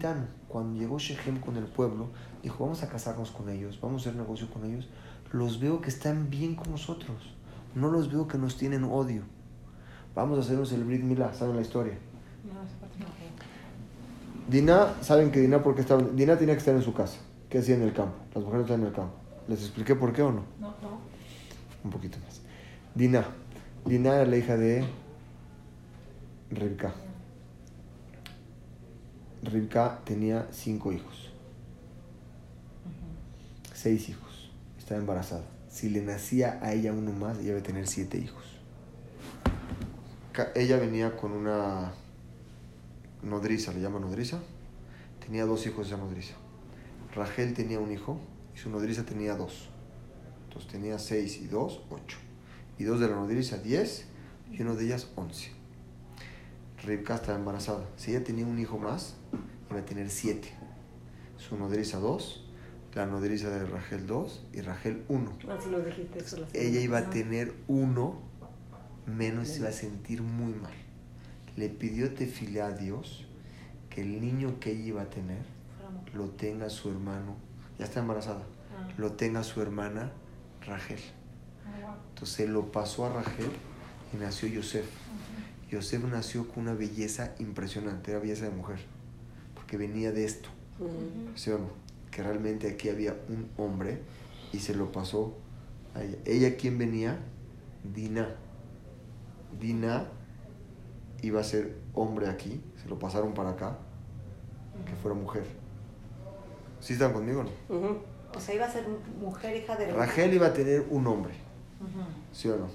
[0.47, 2.10] Cuando llegó Shechem con el pueblo,
[2.43, 4.88] dijo, vamos a casarnos con ellos, vamos a hacer negocio con ellos,
[5.32, 7.34] los veo que están bien con nosotros,
[7.73, 9.23] no los veo que nos tienen odio.
[10.13, 11.97] Vamos a hacernos el Brit Milá, ¿saben la historia?
[14.47, 17.17] Dinah, saben que Dinah porque estaba, Dinah tenía que estar en su casa.
[17.49, 18.15] ¿Qué hacía en el campo?
[18.34, 19.15] Las mujeres están en el campo.
[19.47, 20.43] ¿Les expliqué por qué o no?
[20.60, 21.14] No, no.
[21.86, 22.41] Un poquito más.
[22.95, 23.28] Dinah.
[23.86, 24.84] Dinah era la hija de
[26.50, 26.95] Rivka.
[29.43, 31.32] Rivka tenía cinco hijos.
[33.71, 34.50] Seis hijos.
[34.80, 35.45] Estaba embarazada.
[35.69, 38.43] Si le nacía a ella uno más, ella iba a tener siete hijos.
[40.56, 41.93] Ella venía con una
[43.21, 44.39] nodriza, le llama nodriza.
[45.24, 46.34] Tenía dos hijos de esa nodriza.
[47.13, 48.19] Rachel tenía un hijo
[48.56, 49.69] y su nodriza tenía dos.
[50.56, 52.18] Entonces tenía seis y dos, ocho.
[52.80, 54.06] Y dos de la nodriza, diez.
[54.54, 55.52] Y uno de ellas, once.
[56.86, 57.84] Rivka estaba embarazada.
[57.98, 59.15] Si ella tenía un hijo más,
[59.70, 60.54] iba a tener siete.
[61.38, 62.48] Su nodriza dos,
[62.94, 65.34] la nodriza de Rachel dos y Rachel uno.
[65.50, 68.15] Así nos dijiste eso la semana Ella iba a tener uno
[69.06, 70.74] menos, se iba a sentir muy mal.
[71.58, 73.26] Le pidió tefilá a Dios
[73.89, 75.44] que el niño que ella iba a tener
[76.13, 77.36] lo tenga su hermano,
[77.78, 78.44] ya está embarazada,
[78.78, 78.88] Ah.
[78.98, 80.12] lo tenga su hermana
[80.65, 80.99] Rachel.
[82.10, 83.51] Entonces se lo pasó a Rachel
[84.13, 84.86] y nació Yosef.
[85.69, 88.80] Yosef nació con una belleza impresionante, era belleza de mujer,
[89.54, 90.49] porque venía de esto.
[91.36, 91.69] ¿sí o no?
[92.12, 94.01] Que realmente aquí había un hombre
[94.54, 95.36] y se lo pasó
[95.93, 96.17] a ella.
[96.25, 97.19] ¿Ella quién venía?
[97.93, 98.36] Dina.
[99.60, 100.08] Dina
[101.21, 103.78] iba a ser hombre aquí, se lo pasaron para acá,
[104.86, 105.45] que fuera mujer.
[106.80, 108.14] ¿Sí están conmigo o no?
[108.36, 108.86] O sea, iba a ser
[109.19, 111.34] mujer hija de Rachel iba a tener un hombre,
[111.82, 112.02] Ujú.
[112.34, 112.67] ¿sí o no?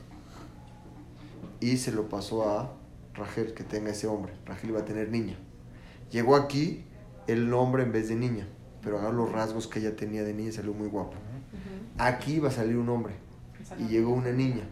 [1.60, 2.72] Y se lo pasó a
[3.14, 4.32] Rachel, que tenga ese hombre.
[4.46, 5.36] Rachel iba a tener niña.
[6.10, 6.84] Llegó aquí
[7.26, 8.46] el hombre en vez de niña,
[8.82, 11.14] pero agarró los rasgos que ella tenía de niña y salió muy guapo.
[11.98, 13.14] Aquí iba a salir un hombre
[13.78, 14.64] y llegó una niña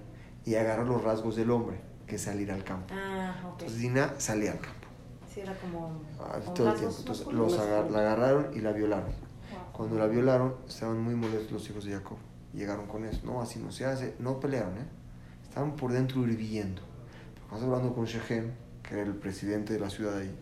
[0.46, 2.94] y agarró los rasgos del hombre, que es salir al campo.
[2.94, 3.34] Ah.
[3.52, 4.86] Entonces Dina salía al campo
[5.32, 6.00] Sí, era como.
[6.20, 6.96] ah, todo el tiempo.
[7.00, 9.10] Entonces los agar- la agarraron y la violaron.
[9.78, 12.18] Cuando la violaron, estaban muy molestos los hijos de Jacob.
[12.52, 13.20] Llegaron con eso.
[13.24, 14.16] No, así no se hace.
[14.18, 14.86] No pelearon, ¿eh?
[15.44, 16.82] Estaban por dentro hirviendo.
[17.48, 18.50] Pero hablando con Shechem,
[18.82, 20.36] que era el presidente de la ciudad ahí,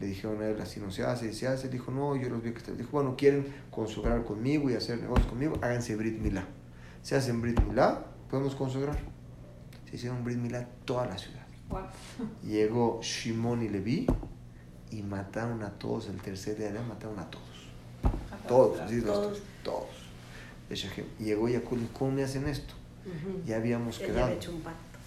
[0.00, 1.68] le dijeron a él, así no se hace, y se hace.
[1.68, 2.78] Dijo, no, yo los vi que están.
[2.78, 6.46] Dijo, bueno, quieren consagrar conmigo y hacer negocios conmigo, háganse Brit Milá.
[7.02, 8.98] Se hacen Brit Milá, podemos consagrar.
[9.90, 11.46] Se hicieron Brit Milá toda la ciudad.
[11.68, 11.82] Wow.
[12.42, 14.06] Llegó Shimon y Leví
[14.90, 16.08] y mataron a todos.
[16.08, 17.47] El tercer día mataron a todos.
[18.48, 19.38] Todos, así los Todos.
[19.62, 19.86] todos.
[21.18, 22.74] llegó Jacob y dijo, ¿cómo me hacen esto?
[23.06, 23.40] Ujú.
[23.46, 24.24] Ya habíamos quedado.
[24.24, 24.98] había hecho un pacto.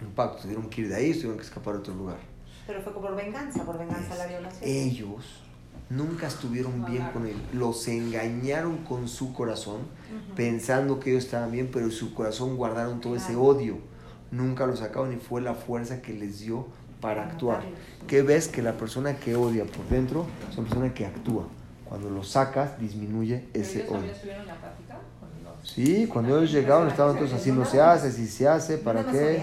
[0.00, 2.18] Un pacto, tuvieron que ir de ahí, tuvieron que escapar a otro lugar.
[2.66, 4.62] Pero fue por venganza, por venganza la violación.
[4.70, 5.24] Ellos
[5.90, 7.36] nunca estuvieron bien con él.
[7.52, 10.34] Los engañaron con su corazón, Ujú.
[10.36, 13.42] pensando que ellos estaban bien, pero en su corazón guardaron todo ese Claro.
[13.42, 13.78] odio.
[14.30, 16.66] Nunca lo sacaron y fue la fuerza que les dio
[17.00, 17.62] para actuar.
[18.06, 18.48] ¿Qué ves?
[18.48, 21.46] Que la persona que odia por dentro es una persona que actúa.
[21.88, 23.92] Cuando lo sacas, disminuye ¿Pero ese ellos odio.
[23.94, 24.98] también estuvieron en la plática?
[25.44, 29.04] los- Sí, cuando ellos llegaron estaban todos así, no se hace, si se hace, ¿para
[29.06, 29.42] qué?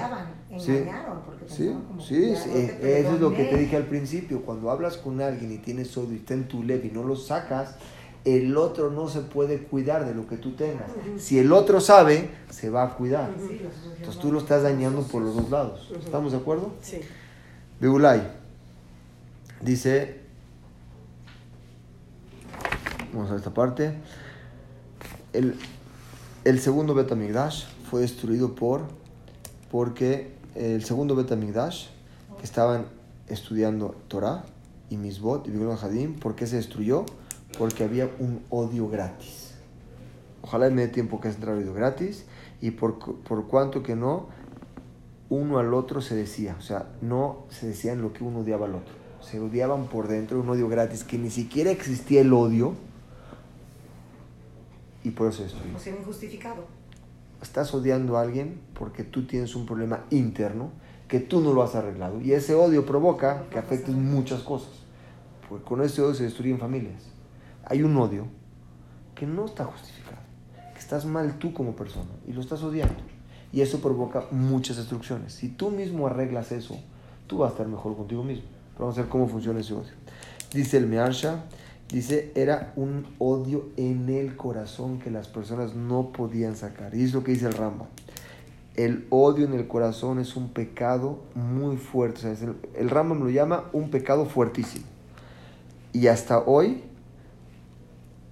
[0.58, 0.86] Sí.
[1.48, 1.76] Sí,
[2.08, 4.42] sí, eh, eso es lo que te dije al principio.
[4.44, 7.16] Cuando hablas con alguien y tienes odio y está en tu leve y no lo
[7.16, 7.76] sacas,
[8.24, 10.88] el otro no se puede cuidar de lo que tú tengas.
[11.18, 13.30] Si el otro sabe, se va a cuidar.
[13.98, 15.92] Entonces tú lo estás dañando por los dos lados.
[16.04, 16.74] ¿Estamos de acuerdo?
[16.82, 17.02] Sí.
[17.80, 18.22] Beulay
[19.62, 20.22] dice,
[23.16, 23.94] vamos a esta parte,
[25.34, 25.56] el,
[26.44, 28.82] el segundo Betamigdash fue destruido por,
[29.72, 31.88] porque el segundo Betamigdash,
[32.38, 32.86] que estaban
[33.28, 34.44] estudiando Torah
[34.90, 37.06] y Misbot y Bigron Hadim, ¿por qué se destruyó?
[37.58, 39.54] Porque había un odio gratis.
[40.42, 42.26] Ojalá me dé tiempo que es entrar odio gratis.
[42.62, 44.28] Y por, por cuanto que no,
[45.30, 48.76] uno al otro se decía, o sea, no se decían lo que uno odiaba al
[48.76, 52.76] otro, se odiaban por dentro, un odio gratis, que ni siquiera existía el odio
[55.06, 55.76] y por eso destruyó.
[55.76, 56.66] O sea, injustificado.
[57.42, 60.72] Estás odiando a alguien porque tú tienes un problema interno
[61.08, 64.72] que tú no lo has arreglado y ese odio provoca que afectes muchas cosas,
[65.48, 67.04] porque con ese odio se destruyen familias.
[67.66, 68.26] Hay un odio
[69.14, 70.22] que no está justificado,
[70.74, 73.04] que estás mal tú como persona y lo estás odiando.
[73.54, 75.34] Y eso provoca muchas destrucciones.
[75.34, 76.80] Si tú mismo arreglas eso,
[77.28, 78.46] tú vas a estar mejor contigo mismo.
[78.74, 79.94] Pero vamos a ver cómo funciona ese odio.
[80.52, 81.46] Dice el Mearsha,
[81.90, 86.96] dice, era un odio en el corazón que las personas no podían sacar.
[86.96, 87.88] Y es lo que dice el Rambam.
[88.76, 92.18] El odio en el corazón es un pecado muy fuerte.
[92.18, 94.86] O sea, el, el Rambam lo llama un pecado fuertísimo.
[95.94, 96.84] Y hasta hoy,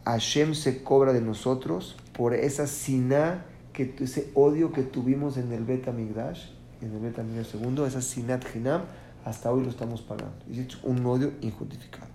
[0.06, 5.64] Hashem se cobra de nosotros por esa siná, que, ese odio que tuvimos en el
[5.64, 6.50] Bet Amigdash,
[6.82, 8.82] en el Bet Amigdash segundo, esa sinat hinam,
[9.24, 10.36] hasta hoy lo estamos pagando.
[10.52, 12.13] Es un odio injustificado.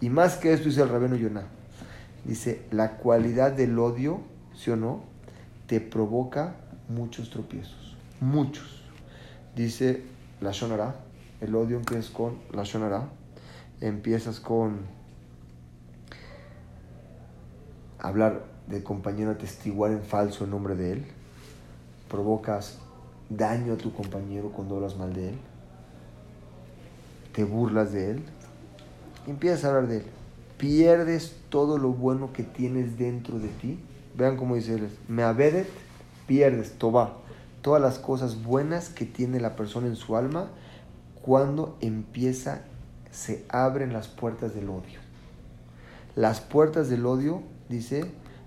[0.00, 1.46] Y más que esto dice el Rabeno Yonah.
[2.24, 4.20] Dice, la cualidad del odio,
[4.54, 5.04] ¿sí o no?
[5.66, 6.56] Te provoca
[6.88, 7.96] muchos tropiezos.
[8.20, 8.82] Muchos.
[9.54, 10.02] Dice
[10.40, 10.96] la Shonara.
[11.40, 13.08] El odio empieza con la Shonara.
[13.80, 14.80] Empiezas con
[17.98, 21.06] hablar del compañero, atestiguar en falso en nombre de él.
[22.08, 22.78] Provocas
[23.28, 25.38] daño a tu compañero cuando hablas mal de él.
[27.32, 28.24] Te burlas de él.
[29.26, 30.04] Empiezas a hablar de él.
[30.56, 33.78] Pierdes todo lo bueno que tienes dentro de ti.
[34.16, 34.88] Vean cómo dice él.
[35.08, 35.68] Me abedet,
[36.26, 37.18] pierdes, toba.
[37.60, 40.48] Todas las cosas buenas que tiene la persona en su alma
[41.26, 42.60] cuando empieza,
[43.10, 45.00] se abren las puertas del odio.
[46.14, 48.04] Las puertas del odio, dice,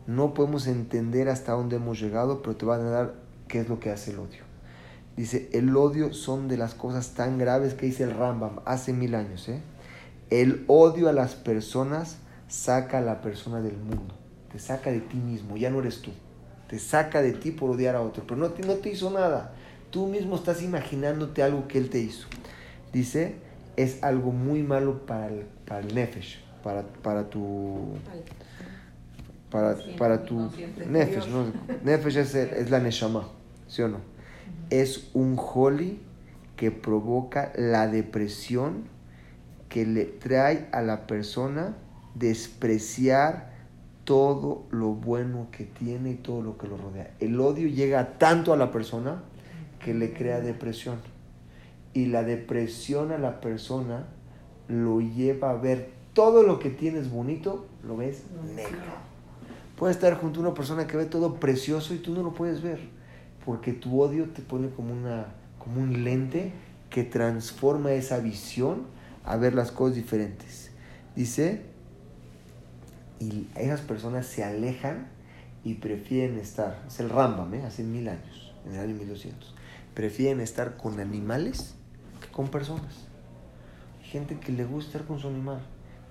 [0.07, 3.15] no podemos entender hasta dónde hemos llegado, pero te van a dar
[3.49, 4.43] qué es lo que hace el odio.
[5.17, 9.13] Dice, el odio son de las cosas tan graves que dice el Rambam hace mil
[9.13, 9.49] años.
[9.49, 9.61] ¿eh?
[10.29, 14.15] El odio a las personas saca a la persona del mundo,
[14.51, 16.11] te saca de ti mismo, ya no eres tú.
[16.67, 19.53] Te saca de ti por odiar a otro, pero no te, no te hizo nada.
[19.89, 22.27] Tú mismo estás imaginándote algo que él te hizo.
[22.93, 23.35] Dice,
[23.75, 27.95] es algo muy malo para el, para el nefesh, para, para tu
[29.49, 30.51] para, para tu
[30.87, 31.51] nefesh, ¿no?
[31.83, 33.27] Nefesh es la neshama,
[33.67, 33.97] ¿sí o no?
[34.69, 35.99] Es un holy
[36.55, 38.83] que provoca la depresión
[39.69, 41.77] que le trae a la persona
[42.15, 43.53] despreciar
[44.03, 47.11] todo lo bueno que tiene y todo lo que lo rodea.
[47.19, 49.21] El odio llega tanto a la persona
[49.83, 50.99] que le crea depresión.
[51.93, 54.07] Y la depresión a la persona
[54.67, 58.23] lo lleva a ver todo lo que tienes bonito, lo ves
[58.55, 58.79] negro.
[59.77, 62.61] Puedes estar junto a una persona que ve todo precioso y tú no lo puedes
[62.61, 62.79] ver,
[63.45, 66.51] porque tu odio te pone como, una, como un lente
[66.89, 70.71] que transforma esa visión a ver las cosas diferentes.
[71.15, 71.61] Dice,
[73.19, 75.07] y esas personas se alejan
[75.63, 77.63] y prefieren estar, es el Rambam, ¿eh?
[77.65, 79.55] hace mil años, en el año 1200,
[79.93, 81.75] prefieren estar con animales
[82.21, 83.07] que con personas.
[83.99, 85.59] Hay gente que le gusta estar con su animal.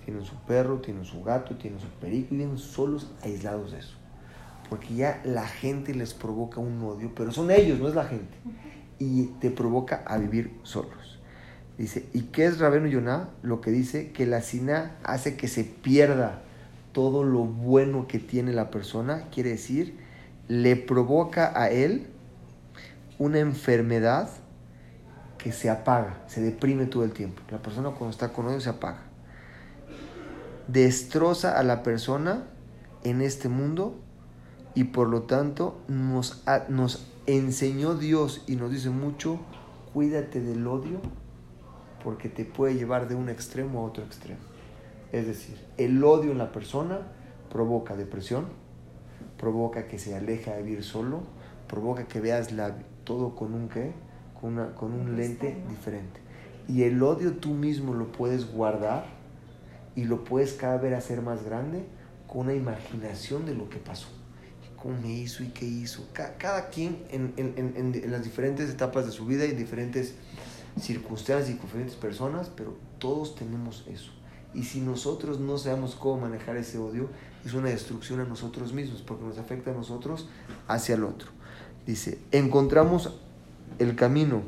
[0.05, 3.97] Tienen su perro, tienen su gato, tienen su perico y viven solos, aislados de eso.
[4.69, 8.37] Porque ya la gente les provoca un odio, pero son ellos, no es la gente.
[8.99, 11.08] Y te provoca a vivir solos.
[11.79, 13.31] Dice, ¿y qué es Rabenu Yonah?
[13.43, 16.43] Lo que dice que la sina hace que se pierda
[16.93, 19.29] todo lo bueno que tiene la persona.
[19.31, 20.09] Quiere decir
[20.49, 22.07] le provoca a él
[23.19, 24.31] una enfermedad
[25.37, 27.43] que se apaga, se deprime todo el tiempo.
[27.51, 29.03] La persona cuando está con odio se apaga.
[30.67, 32.45] Destroza a la persona
[33.05, 33.97] en este mundo
[34.75, 39.39] y por lo tanto nos, nos enseñó Dios y nos dice mucho,
[39.93, 41.01] cuídate del odio
[42.03, 44.41] porque te puede llevar de un extremo a otro extremo.
[45.13, 46.99] Es decir, el odio en la persona
[47.51, 48.47] provoca depresión,
[49.39, 51.23] provoca que se aleja de vivir solo,
[51.69, 53.93] provoca que veas la, todo con un qué,
[54.41, 56.21] con, una- con un lente diferente.
[56.69, 59.07] Y el odio tú mismo lo puedes guardar
[59.97, 61.85] y lo puedes cada vez hacer más grande
[62.27, 64.09] con una imaginación de lo que pasó.
[64.77, 66.07] ¿Cómo me hizo y qué hizo?
[66.13, 69.53] Ca- Cada, quien en, en- en- en- en las diferentes etapas de su vida y
[69.53, 70.15] diferentes
[70.79, 74.13] circunstancias y diferentes personas, pero todos tenemos eso.
[74.55, 77.09] Y si nosotros no sabemos cómo manejar ese odio,
[77.45, 80.29] es una destrucción a nosotros mismos, porque nos afecta a nosotros
[80.67, 81.31] hacia el otro.
[81.87, 83.15] Dice, encontramos
[83.79, 84.43] el camino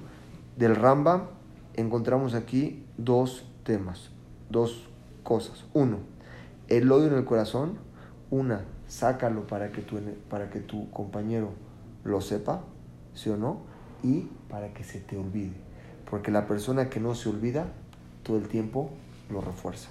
[0.56, 1.28] del Rambam,
[1.74, 4.10] encontramos aquí dos temas,
[4.50, 4.88] dos
[5.22, 5.64] cosas.
[5.72, 5.98] Uno,
[6.68, 7.78] el odio en el corazón.
[8.30, 9.98] Una, sácalo para que tu,
[10.28, 11.50] para que tu compañero
[12.04, 12.62] lo sepa,
[13.14, 13.62] ¿sí o no?
[14.02, 15.69] Y para que se te olvide.
[16.10, 17.66] Porque la persona que no se olvida,
[18.24, 18.90] todo el tiempo
[19.30, 19.88] lo refuerza.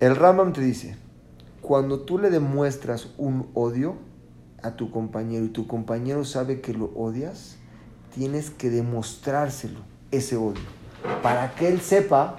[0.00, 0.96] El Rambam te dice,
[1.60, 3.96] cuando tú le demuestras un odio
[4.62, 7.56] a tu compañero y tu compañero sabe que lo odias,
[8.14, 10.62] tienes que demostrárselo, ese odio,
[11.22, 12.36] para que él sepa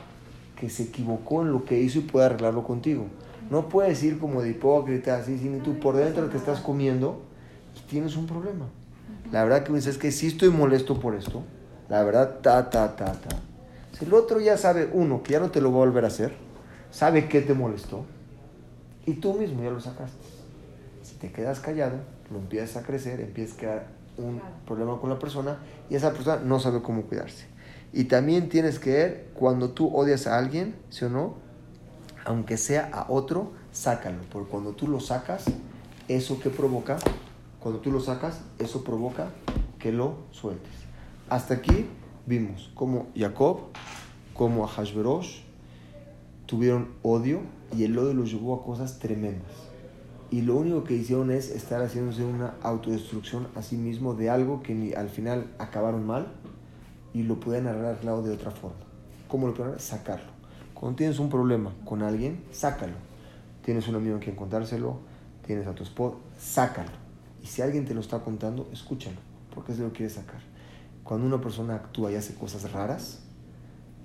[0.60, 3.06] que se equivocó en lo que hizo y pueda arreglarlo contigo.
[3.50, 7.22] No puedes ir como de hipócrita, así, si tú por dentro te estás comiendo
[7.76, 8.68] y tienes un problema.
[9.32, 11.44] La verdad que me dices que sí estoy molesto por esto.
[11.90, 13.30] La verdad, ta, ta, ta, ta.
[13.98, 16.08] Si el otro ya sabe, uno, que ya no te lo va a volver a
[16.08, 16.34] hacer,
[16.92, 18.06] sabe que te molestó,
[19.06, 20.18] y tú mismo ya lo sacaste.
[21.04, 21.98] Si te quedas callado,
[22.32, 24.56] lo empiezas a crecer, empiezas a crear un Claro.
[24.66, 25.58] problema con la persona
[25.90, 27.46] y esa persona no sabe cómo cuidarse.
[27.94, 31.36] Y también tienes que ver cuando tú odias a alguien, ¿sí o no?
[32.26, 34.20] Aunque sea a otro, sácalo.
[34.32, 35.46] Porque cuando tú lo sacas,
[36.08, 36.98] eso que provoca,
[37.62, 39.30] cuando tú lo sacas, eso provoca
[39.78, 40.74] que lo sueltes.
[41.30, 41.86] Hasta aquí
[42.26, 43.60] vimos cómo Jacob,
[44.34, 45.42] como a Hashverosh,
[46.48, 47.42] tuvieron odio
[47.78, 49.52] y el odio los llevó a cosas tremendas.
[50.32, 54.64] Y lo único que hicieron es estar haciéndose una autodestrucción a sí mismo de algo
[54.64, 56.34] que ni, al final acabaron mal
[57.14, 58.80] y lo pueden arreglar de otra forma.
[59.28, 59.80] ¿Cómo lo pueden?
[59.80, 60.32] Sacarlo.
[60.74, 62.94] Cuando tienes un problema con alguien, sácalo.
[63.64, 64.98] Tienes un amigo a quien contárselo,
[65.46, 67.01] tienes a tu esposo, sácalo.
[67.44, 69.18] Y si alguien te lo está contando, escúchalo,
[69.54, 70.42] porque es lo que quieres sacar.
[71.04, 73.20] Cuando una persona actúa y hace cosas raras,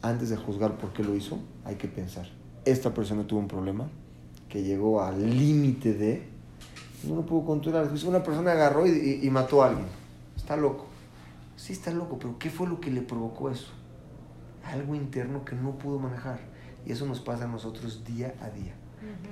[0.02, 2.26] antes de juzgar por qué lo hizo, hay que pensar,
[2.64, 3.88] esta persona tuvo un problema
[4.48, 6.28] que llegó al límite de,
[7.06, 7.90] no lo puedo controlar.
[8.06, 9.86] Una persona agarró y, y- y mató a alguien.
[10.36, 10.86] Está loco.
[11.56, 13.68] Sí, está loco, pero ¿qué fue lo que le provocó eso?
[14.64, 16.40] Algo interno que no pudo manejar.
[16.86, 18.74] Y eso nos pasa a nosotros día a día.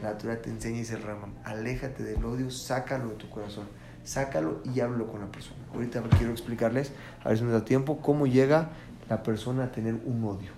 [0.02, 3.64] La Torah te enseña y dice Ramam, aléjate del odio, sácalo de tu corazón,
[4.04, 5.60] sácalo y háblalo con la persona.
[5.72, 6.92] Ahorita quiero explicarles,
[7.22, 8.70] a ver si nos da tiempo, cómo llega
[9.08, 10.52] la persona a tener un odio.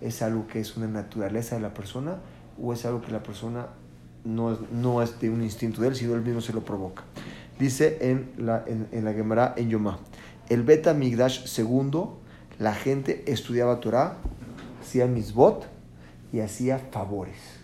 [0.00, 2.18] ¿Es algo que es una naturaleza de la persona
[2.60, 3.68] o es algo que la persona
[4.24, 7.04] no es, no es de un instinto de él, sino él mismo se lo provoca?
[7.58, 9.98] Dice en la, en, en la Gemara, en Yomá,
[10.48, 12.18] el Beta Migdash segundo,
[12.58, 14.16] la gente estudiaba Torah,
[14.82, 15.66] hacía misbot
[16.32, 17.56] y hacía favores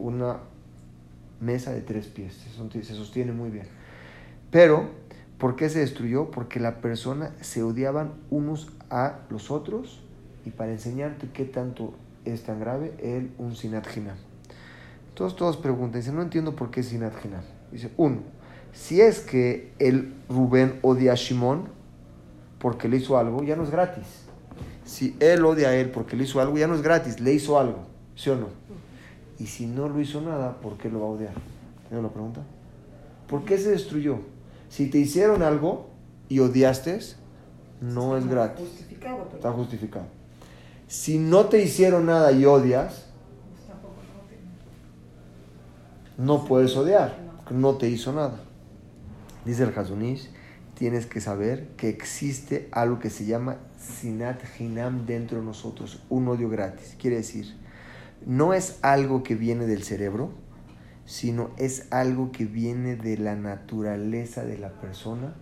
[0.00, 0.38] una
[1.40, 3.66] mesa de tres pies, se sostiene muy bien.
[4.50, 4.90] Pero,
[5.38, 6.30] ¿por qué se destruyó?
[6.30, 10.00] Porque la persona se odiaban unos a los otros
[10.44, 14.16] y para enseñarte qué tanto es tan grave, él un sinat hinam.
[15.14, 17.42] Todos, todos preguntan, dicen, no entiendo por qué sinat hinam.
[17.72, 18.18] Dice, uno,
[18.72, 21.68] si es que el Rubén odia a Shimón
[22.58, 24.06] porque le hizo algo, ya no es gratis.
[24.84, 27.58] Si él odia a él porque le hizo algo, ya no es gratis, le hizo
[27.58, 28.59] algo, ¿sí o no?
[29.40, 31.32] Y si no lo hizo nada, ¿por qué lo va a odiar?
[31.88, 32.42] ¿Tengo la pregunta?
[33.26, 34.18] ¿Por qué se destruyó?
[34.68, 35.88] Si te hicieron algo
[36.28, 37.00] y odiaste,
[37.80, 38.68] no es gratis.
[38.68, 40.04] Justificado, pero Está justificado.
[40.86, 43.06] Si no te hicieron nada y odias,
[44.28, 44.42] tiene.
[46.18, 48.40] no puedes odiar, porque no te hizo nada.
[49.46, 50.28] Dice el Hazunish,
[50.74, 56.28] tienes que saber que existe algo que se llama sinat hinam dentro de nosotros, un
[56.28, 56.94] odio gratis.
[56.98, 57.56] Quiere decir,
[58.26, 60.30] no es algo que viene del cerebro,
[61.04, 65.34] sino es algo que viene de la naturaleza de la persona,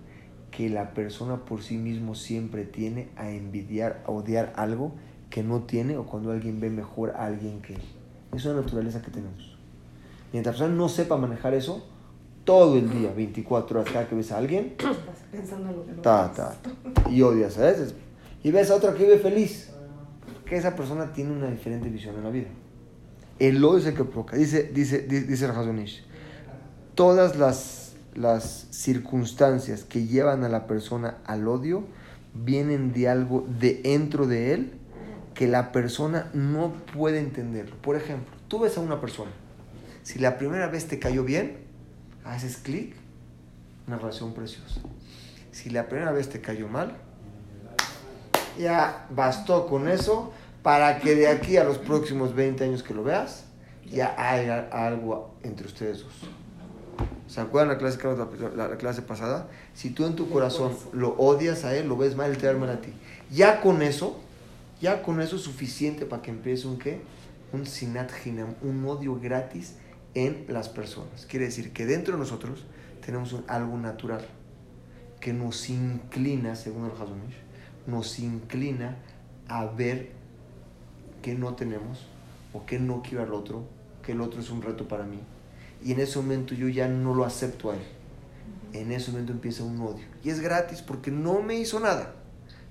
[0.50, 4.92] que la persona por sí mismo siempre tiene a envidiar, a odiar algo
[5.30, 7.82] que no tiene o cuando alguien ve mejor a alguien que él.
[8.34, 9.58] Es una naturaleza que tenemos.
[10.32, 11.86] Mientras la persona no sepa manejar eso,
[12.44, 14.96] todo el día, 24 horas, cada que ves a alguien, Estás
[15.30, 16.36] pensando en lo que no ta, es.
[16.36, 17.94] ta, ta, y odias a veces.
[18.42, 19.70] Y ves a otra que vive feliz.
[20.46, 22.48] Que esa persona tiene una diferente visión en la vida.
[23.38, 24.36] El odio es el que provoca.
[24.36, 26.04] Dice, dice, di- dice el Hazonish,
[26.94, 31.84] todas las, las circunstancias que llevan a la persona al odio
[32.34, 34.72] vienen de algo de dentro de él
[35.34, 37.76] que la persona no puede entenderlo.
[37.76, 39.30] Por ejemplo, tú ves a una persona,
[40.02, 41.58] si la primera vez te cayó bien,
[42.24, 42.94] haces clic,
[43.86, 44.80] una relación preciosa.
[45.52, 46.96] Si la primera vez te cayó mal,
[48.58, 50.32] ya bastó con eso
[50.62, 53.44] para que de aquí a los próximos 20 años que lo veas,
[53.90, 56.12] ya haya algo entre ustedes dos.
[57.26, 59.48] ¿Se acuerdan la clase, la, la- la clase pasada?
[59.74, 62.50] Si tú en tu corazón lo odias a él, lo ves mal, él te va
[62.50, 62.90] a ver mal a ti.
[63.30, 64.18] Ya con eso,
[64.80, 67.00] ya con eso es suficiente para que empiece un qué?
[67.52, 69.74] Un sinat hinam, un odio gratis
[70.14, 71.26] en las personas.
[71.26, 72.64] Quiere decir que dentro de nosotros
[73.04, 74.26] tenemos un- algo natural
[75.20, 77.36] que nos inclina, según el Hazonish,
[77.86, 78.96] nos inclina
[79.48, 80.12] a ver
[81.22, 82.06] que no tenemos
[82.52, 83.64] o que no quiero al otro,
[84.02, 85.20] que el otro es un reto para mí.
[85.84, 87.82] Y en ese momento yo ya no lo acepto a él.
[88.72, 90.04] En ese momento empieza un odio.
[90.22, 92.14] Y es gratis porque no me hizo nada.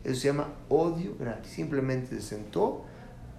[0.03, 1.51] Eso se llama odio gratis.
[1.51, 2.85] Simplemente se sentó,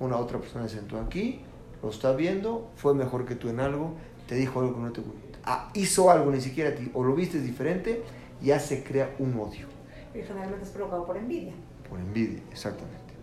[0.01, 1.41] una otra persona se sentó aquí,
[1.83, 3.95] lo está viendo, fue mejor que tú en algo,
[4.27, 5.39] te dijo algo que no te gustó.
[5.45, 8.03] Ah, hizo algo ni siquiera a ti, o lo viste diferente,
[8.43, 9.67] ya se crea un odio.
[10.15, 11.53] Y generalmente es provocado por envidia.
[11.89, 13.15] Por envidia, exactamente.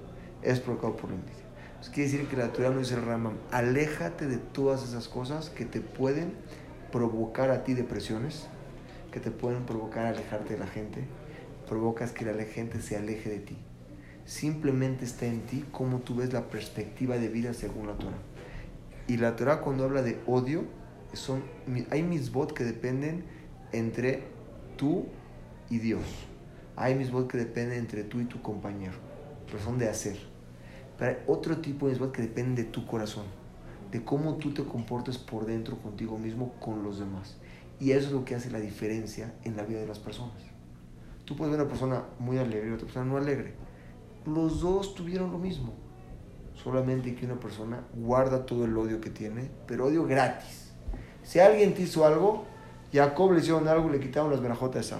[0.41, 1.44] Es provocado por envidia.
[1.93, 5.65] Quiere decir que la Torah nos dice el Ramam, aléjate de todas esas cosas que
[5.65, 6.33] te pueden
[6.91, 8.47] provocar a ti depresiones,
[9.11, 11.05] que te pueden provocar alejarte de la gente,
[11.67, 13.57] provocas que la gente se aleje de ti.
[14.25, 18.17] Simplemente está en ti cómo tú ves la perspectiva de vida según la Torah.
[19.07, 20.63] Y la Torah cuando habla de odio,
[21.13, 21.43] son,
[21.91, 23.23] hay misbot que dependen
[23.71, 24.23] entre
[24.75, 25.05] tú
[25.69, 26.03] y Dios.
[26.75, 28.95] Hay misbot que dependen entre tú y tu compañero,
[29.45, 30.34] pero son de hacer.
[30.97, 33.25] Pero hay otro tipo de misbot que dependen de tu corazón,
[33.91, 37.37] de cómo tú te comportas por dentro contigo mismo con los demás.
[37.79, 40.41] Y eso es lo que hace la diferencia en la vida de las personas.
[41.25, 43.55] Tú puedes ver una persona muy alegre y otra persona no alegre.
[44.25, 45.73] Los dos tuvieron lo mismo.
[46.53, 50.71] Solamente que una persona guarda todo el odio que tiene, pero odio gratis.
[51.23, 52.45] Si alguien te hizo algo,
[52.93, 54.99] Jacob le hicieron algo y le quitaron las verajotas de Esau.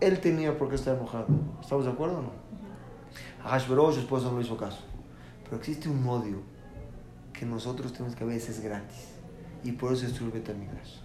[0.00, 1.26] Él tenía por qué estar enojado.
[1.60, 2.32] ¿Estamos de acuerdo o no?
[3.44, 4.87] A Hashverosh, su esposa, no le hizo caso.
[5.48, 6.42] Pero existe un odio
[7.32, 9.08] que nosotros tenemos que a veces es gratis.
[9.64, 10.98] Y por eso es Betamigdash.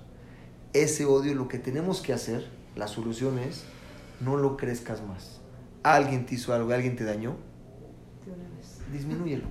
[0.73, 3.63] Ese odio, lo que tenemos que hacer, la solución es,
[4.19, 5.39] no lo crezcas más.
[5.83, 7.35] Alguien te hizo algo, alguien te dañó,
[8.91, 9.45] disminúyelo.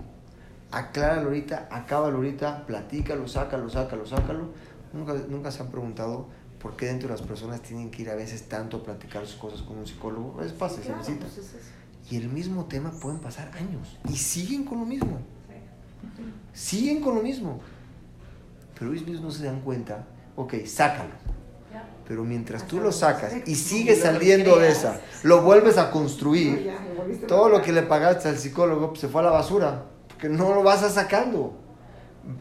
[0.70, 4.48] Acláralo ahorita, acábalo ahorita, platícalo, sácalo, sácalo, sácalo.
[4.92, 6.28] Nunca, nunca se han preguntado
[6.60, 9.36] por qué dentro de las personas tienen que ir a veces tanto a platicar sus
[9.36, 10.34] cosas con un psicólogo.
[10.38, 11.26] A veces pasa, se Claro, necesita.
[11.26, 11.52] pues es.
[12.10, 15.18] Y el mismo tema pueden pasar años y siguen con lo mismo.
[16.16, 16.22] Sí.
[16.52, 17.60] Siguen con lo mismo.
[18.78, 20.04] Pero ellos no se dan cuenta.
[20.36, 21.10] Ok, sácalo.
[21.72, 21.88] Ya.
[22.06, 25.84] Pero mientras tú Hasta lo lo sacas y sigues saliendo de esa, lo vuelves a
[25.84, 29.30] No, construir, ya, todo lo que le pagaste al psicólogo pues, se fue a la
[29.30, 29.84] basura.
[30.08, 31.58] Porque no lo vas a sacando.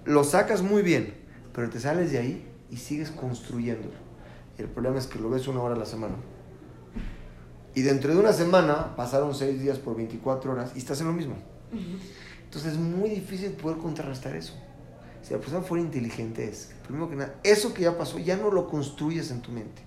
[0.06, 1.14] Lo sacas muy bien,
[1.54, 3.94] pero te sales de ahí y sigues construyéndolo.
[4.58, 6.16] Y el problema es que lo ves una hora a la semana.
[7.74, 11.14] Y dentro de una semana pasaron seis días por 24 horas y estás en lo
[11.14, 11.36] mismo.
[12.44, 14.54] Entonces es muy difícil poder contrarrestar eso.
[15.22, 18.52] Si la persona fuera inteligente es, primero que nada, eso que ya pasó ya no
[18.52, 19.84] lo construyes en tu mente.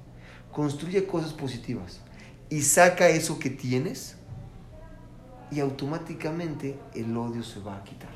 [0.53, 2.01] Construye cosas positivas
[2.49, 4.17] y saca eso que tienes
[5.51, 8.11] y automáticamente el odio se va a quitar.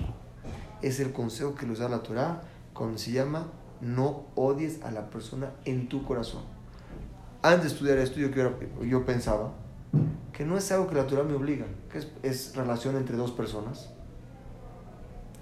[0.80, 2.42] Es el consejo que nos da la Torah
[2.72, 6.42] cuando se llama no odies a la persona en tu corazón.
[7.42, 8.28] Antes de estudiar esto yo,
[8.82, 9.52] yo pensaba
[10.32, 13.30] que no es algo que la Torah me obliga, que es, es relación entre dos
[13.30, 13.90] personas.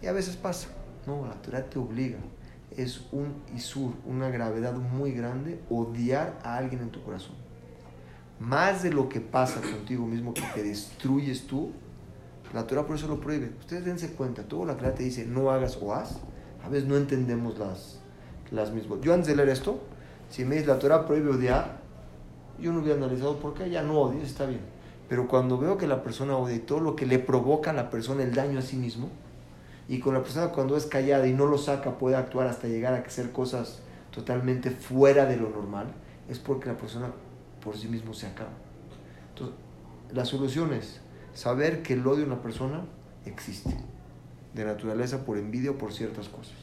[0.02, 0.68] Y a veces pasa.
[1.06, 2.18] No, la Torah te obliga.
[2.76, 7.34] Es un isur, una gravedad muy grande odiar a alguien en tu corazón.
[8.38, 11.72] Más de lo que pasa contigo mismo que te destruyes tú,
[12.52, 13.52] la Torah por eso lo prohíbe.
[13.60, 16.18] Ustedes dense cuenta, todo la Torah te dice no hagas o haz.
[16.62, 18.00] A veces no entendemos las,
[18.50, 19.00] las mismas.
[19.00, 19.80] Yo antes de leer esto,
[20.28, 21.85] si me dice la Torah prohíbe odiar,
[22.60, 24.60] yo no hubiera analizado por qué, ya no odies, está bien.
[25.08, 27.90] Pero cuando veo que la persona odia y todo lo que le provoca a la
[27.90, 29.08] persona el daño a sí mismo,
[29.88, 32.94] y con la persona cuando es callada y no lo saca puede actuar hasta llegar
[32.94, 33.80] a hacer cosas
[34.10, 35.86] totalmente fuera de lo normal,
[36.28, 37.10] es porque la persona
[37.62, 38.50] por sí mismo se acaba.
[39.28, 39.56] Entonces,
[40.12, 41.00] la solución es
[41.34, 42.84] saber que el odio en una persona
[43.24, 43.76] existe,
[44.54, 46.54] de naturaleza por envidia o por ciertas cosas.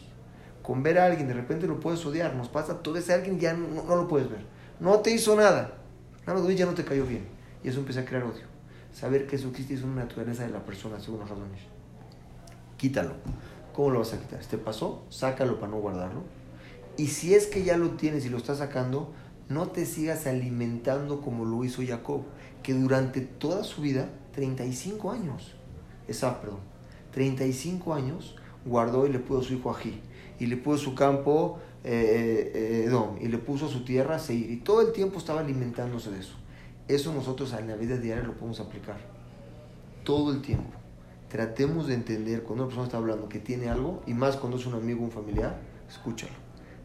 [0.63, 2.35] con ver a alguien, de repente lo puedes odiar.
[2.35, 4.45] Nos pasa, todo ese alguien ya no, no lo puedes ver.
[4.79, 5.82] No te hizo nada.
[6.26, 7.26] Nada ya no te cayó bien.
[7.63, 8.45] Y eso empieza a crear odio.
[8.93, 11.61] Saber que eso existe es una naturaleza de la persona, según los razones.
[12.78, 13.13] Quítalo.
[13.74, 14.39] ¿Cómo lo vas a quitar?
[14.45, 15.03] ¿Te pasó?
[15.09, 16.21] Sácalo para no guardarlo.
[16.95, 19.11] Y si es que ya lo tienes y lo estás sacando,
[19.49, 22.21] no te sigas alimentando como lo hizo Jacob,
[22.61, 25.55] que durante toda su vida, 35 años,
[26.07, 26.59] esa, perdón,
[27.11, 30.01] 35 años, guardó y le puso a su hijo Ají,
[30.39, 34.57] y le puso su campo eh, eh, Edom, y le puso su tierra Seir, y
[34.57, 36.36] todo el tiempo estaba alimentándose de eso.
[36.88, 38.97] Eso nosotros en la vida diaria lo podemos aplicar.
[40.03, 40.71] Todo el tiempo.
[41.29, 44.65] Tratemos de entender cuando una persona está hablando que tiene algo, y más cuando es
[44.65, 45.59] un amigo un familiar,
[45.89, 46.34] escúchalo.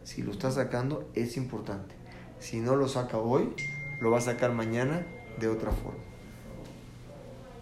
[0.03, 1.95] Si lo está sacando, es importante.
[2.39, 3.53] Si no lo saca hoy,
[4.01, 5.05] lo va a sacar mañana
[5.39, 5.99] de otra forma.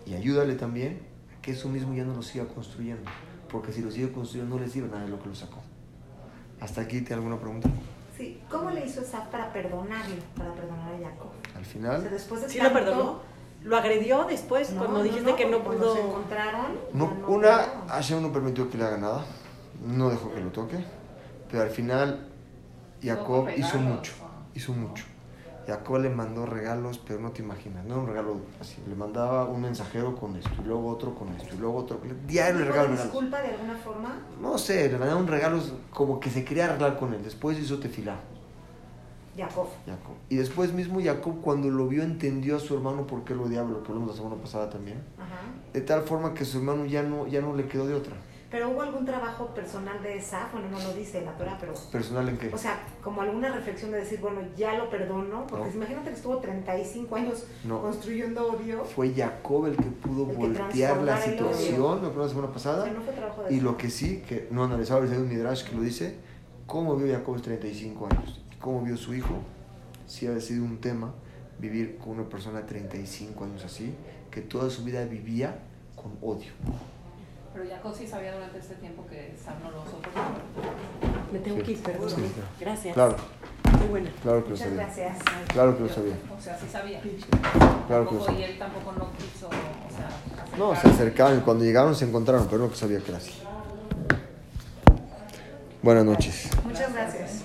[0.05, 1.01] Y ayúdale también
[1.37, 3.11] a que eso mismo ya no lo siga construyendo.
[3.49, 5.61] Porque si lo sigue construyendo, no le sirve nada de lo que lo sacó.
[6.59, 7.69] ¿Hasta aquí tiene alguna pregunta?
[8.17, 11.29] Sí, ¿cómo le hizo Esaf para perdonarlo, para perdonar a Jacob?
[11.55, 11.97] Al final...
[11.97, 13.19] O sea, después de ¿Sí tanto- lo perdonó?
[13.63, 16.09] ¿Lo agredió después No, cuando no, dijiste no, que no cuando se pudo?
[16.11, 17.57] encontraron, No, una.
[17.89, 19.25] Hashem no permitió que le haga nada,
[19.85, 20.77] no dejó que lo toque,
[21.51, 22.27] pero al final
[23.03, 24.13] Jacob hizo mucho,
[24.55, 25.03] hizo mucho.
[25.67, 29.45] Jacob le mandó regalos, pero no te imaginas, no era un regalo así, le mandaba
[29.45, 32.71] un mensajero con esto, y luego otro con esto, y luego otro, diario le ¿Dijo
[32.71, 33.03] regalaba regalos.
[33.03, 34.21] disculpa de alguna forma?
[34.41, 35.61] No sé, le mandaba un regalo
[35.91, 38.15] como que se quería arreglar con él, después hizo tefilá,
[39.35, 39.67] Jacob.
[39.85, 40.15] Jacob.
[40.29, 43.69] Y después mismo Jacob cuando lo vio entendió a su hermano por qué lo odiaba,
[43.69, 45.03] lo que hablamos la semana pasada también.
[45.17, 45.41] Ajá.
[45.73, 48.15] De tal forma que su hermano ya no, ya no le quedó de otra.
[48.49, 51.73] Pero hubo algún trabajo personal de Esaf, bueno, no lo dice la Torah, pero...
[51.91, 52.49] ¿Personal en qué?
[52.53, 55.75] O sea, como alguna reflexión de decir, bueno, ya lo perdono, porque No.
[55.75, 57.81] imagínate que estuvo 35 años No.
[57.81, 58.85] construyendo odio.
[58.85, 60.63] Fue Jacob el que pudo El que voltear
[61.01, 62.83] la transformara el situación, acuerdo la semana O pasada.
[62.85, 65.65] sea, no fue trabajo de Y lo que sí, que no analizaba el un Midrash
[65.65, 66.15] que lo dice,
[66.67, 69.35] cómo vio Jacob los 35 años, y cómo vio su hijo,
[70.05, 71.13] sí ha sido un tema
[71.59, 73.93] vivir con una persona de 35 años así,
[74.31, 75.59] que toda su vida vivía
[75.97, 76.51] con odio.
[77.57, 80.27] Pero Jacob sí sabía durante este tiempo que Sam no lo soportaba.
[81.31, 81.63] Me tengo Sí.
[81.63, 82.09] que ir, perdón.
[82.09, 82.49] Sí, claro.
[82.59, 82.93] Gracias.
[82.93, 83.15] Claro,
[83.79, 84.11] Muy buena.
[84.21, 84.83] claro que lo Muchas sabía.
[84.83, 85.17] gracias.
[85.47, 86.13] Claro que lo sabía.
[86.37, 87.01] O sea, sí sabía.
[87.87, 88.47] Claro que lo sabía.
[88.47, 92.45] Y él tampoco no quiso, o sea, No, se acercaban y cuando llegaron se encontraron,
[92.47, 93.33] pero no que sabía que era así.
[95.81, 96.49] Buenas noches.
[96.63, 97.41] Muchas gracias.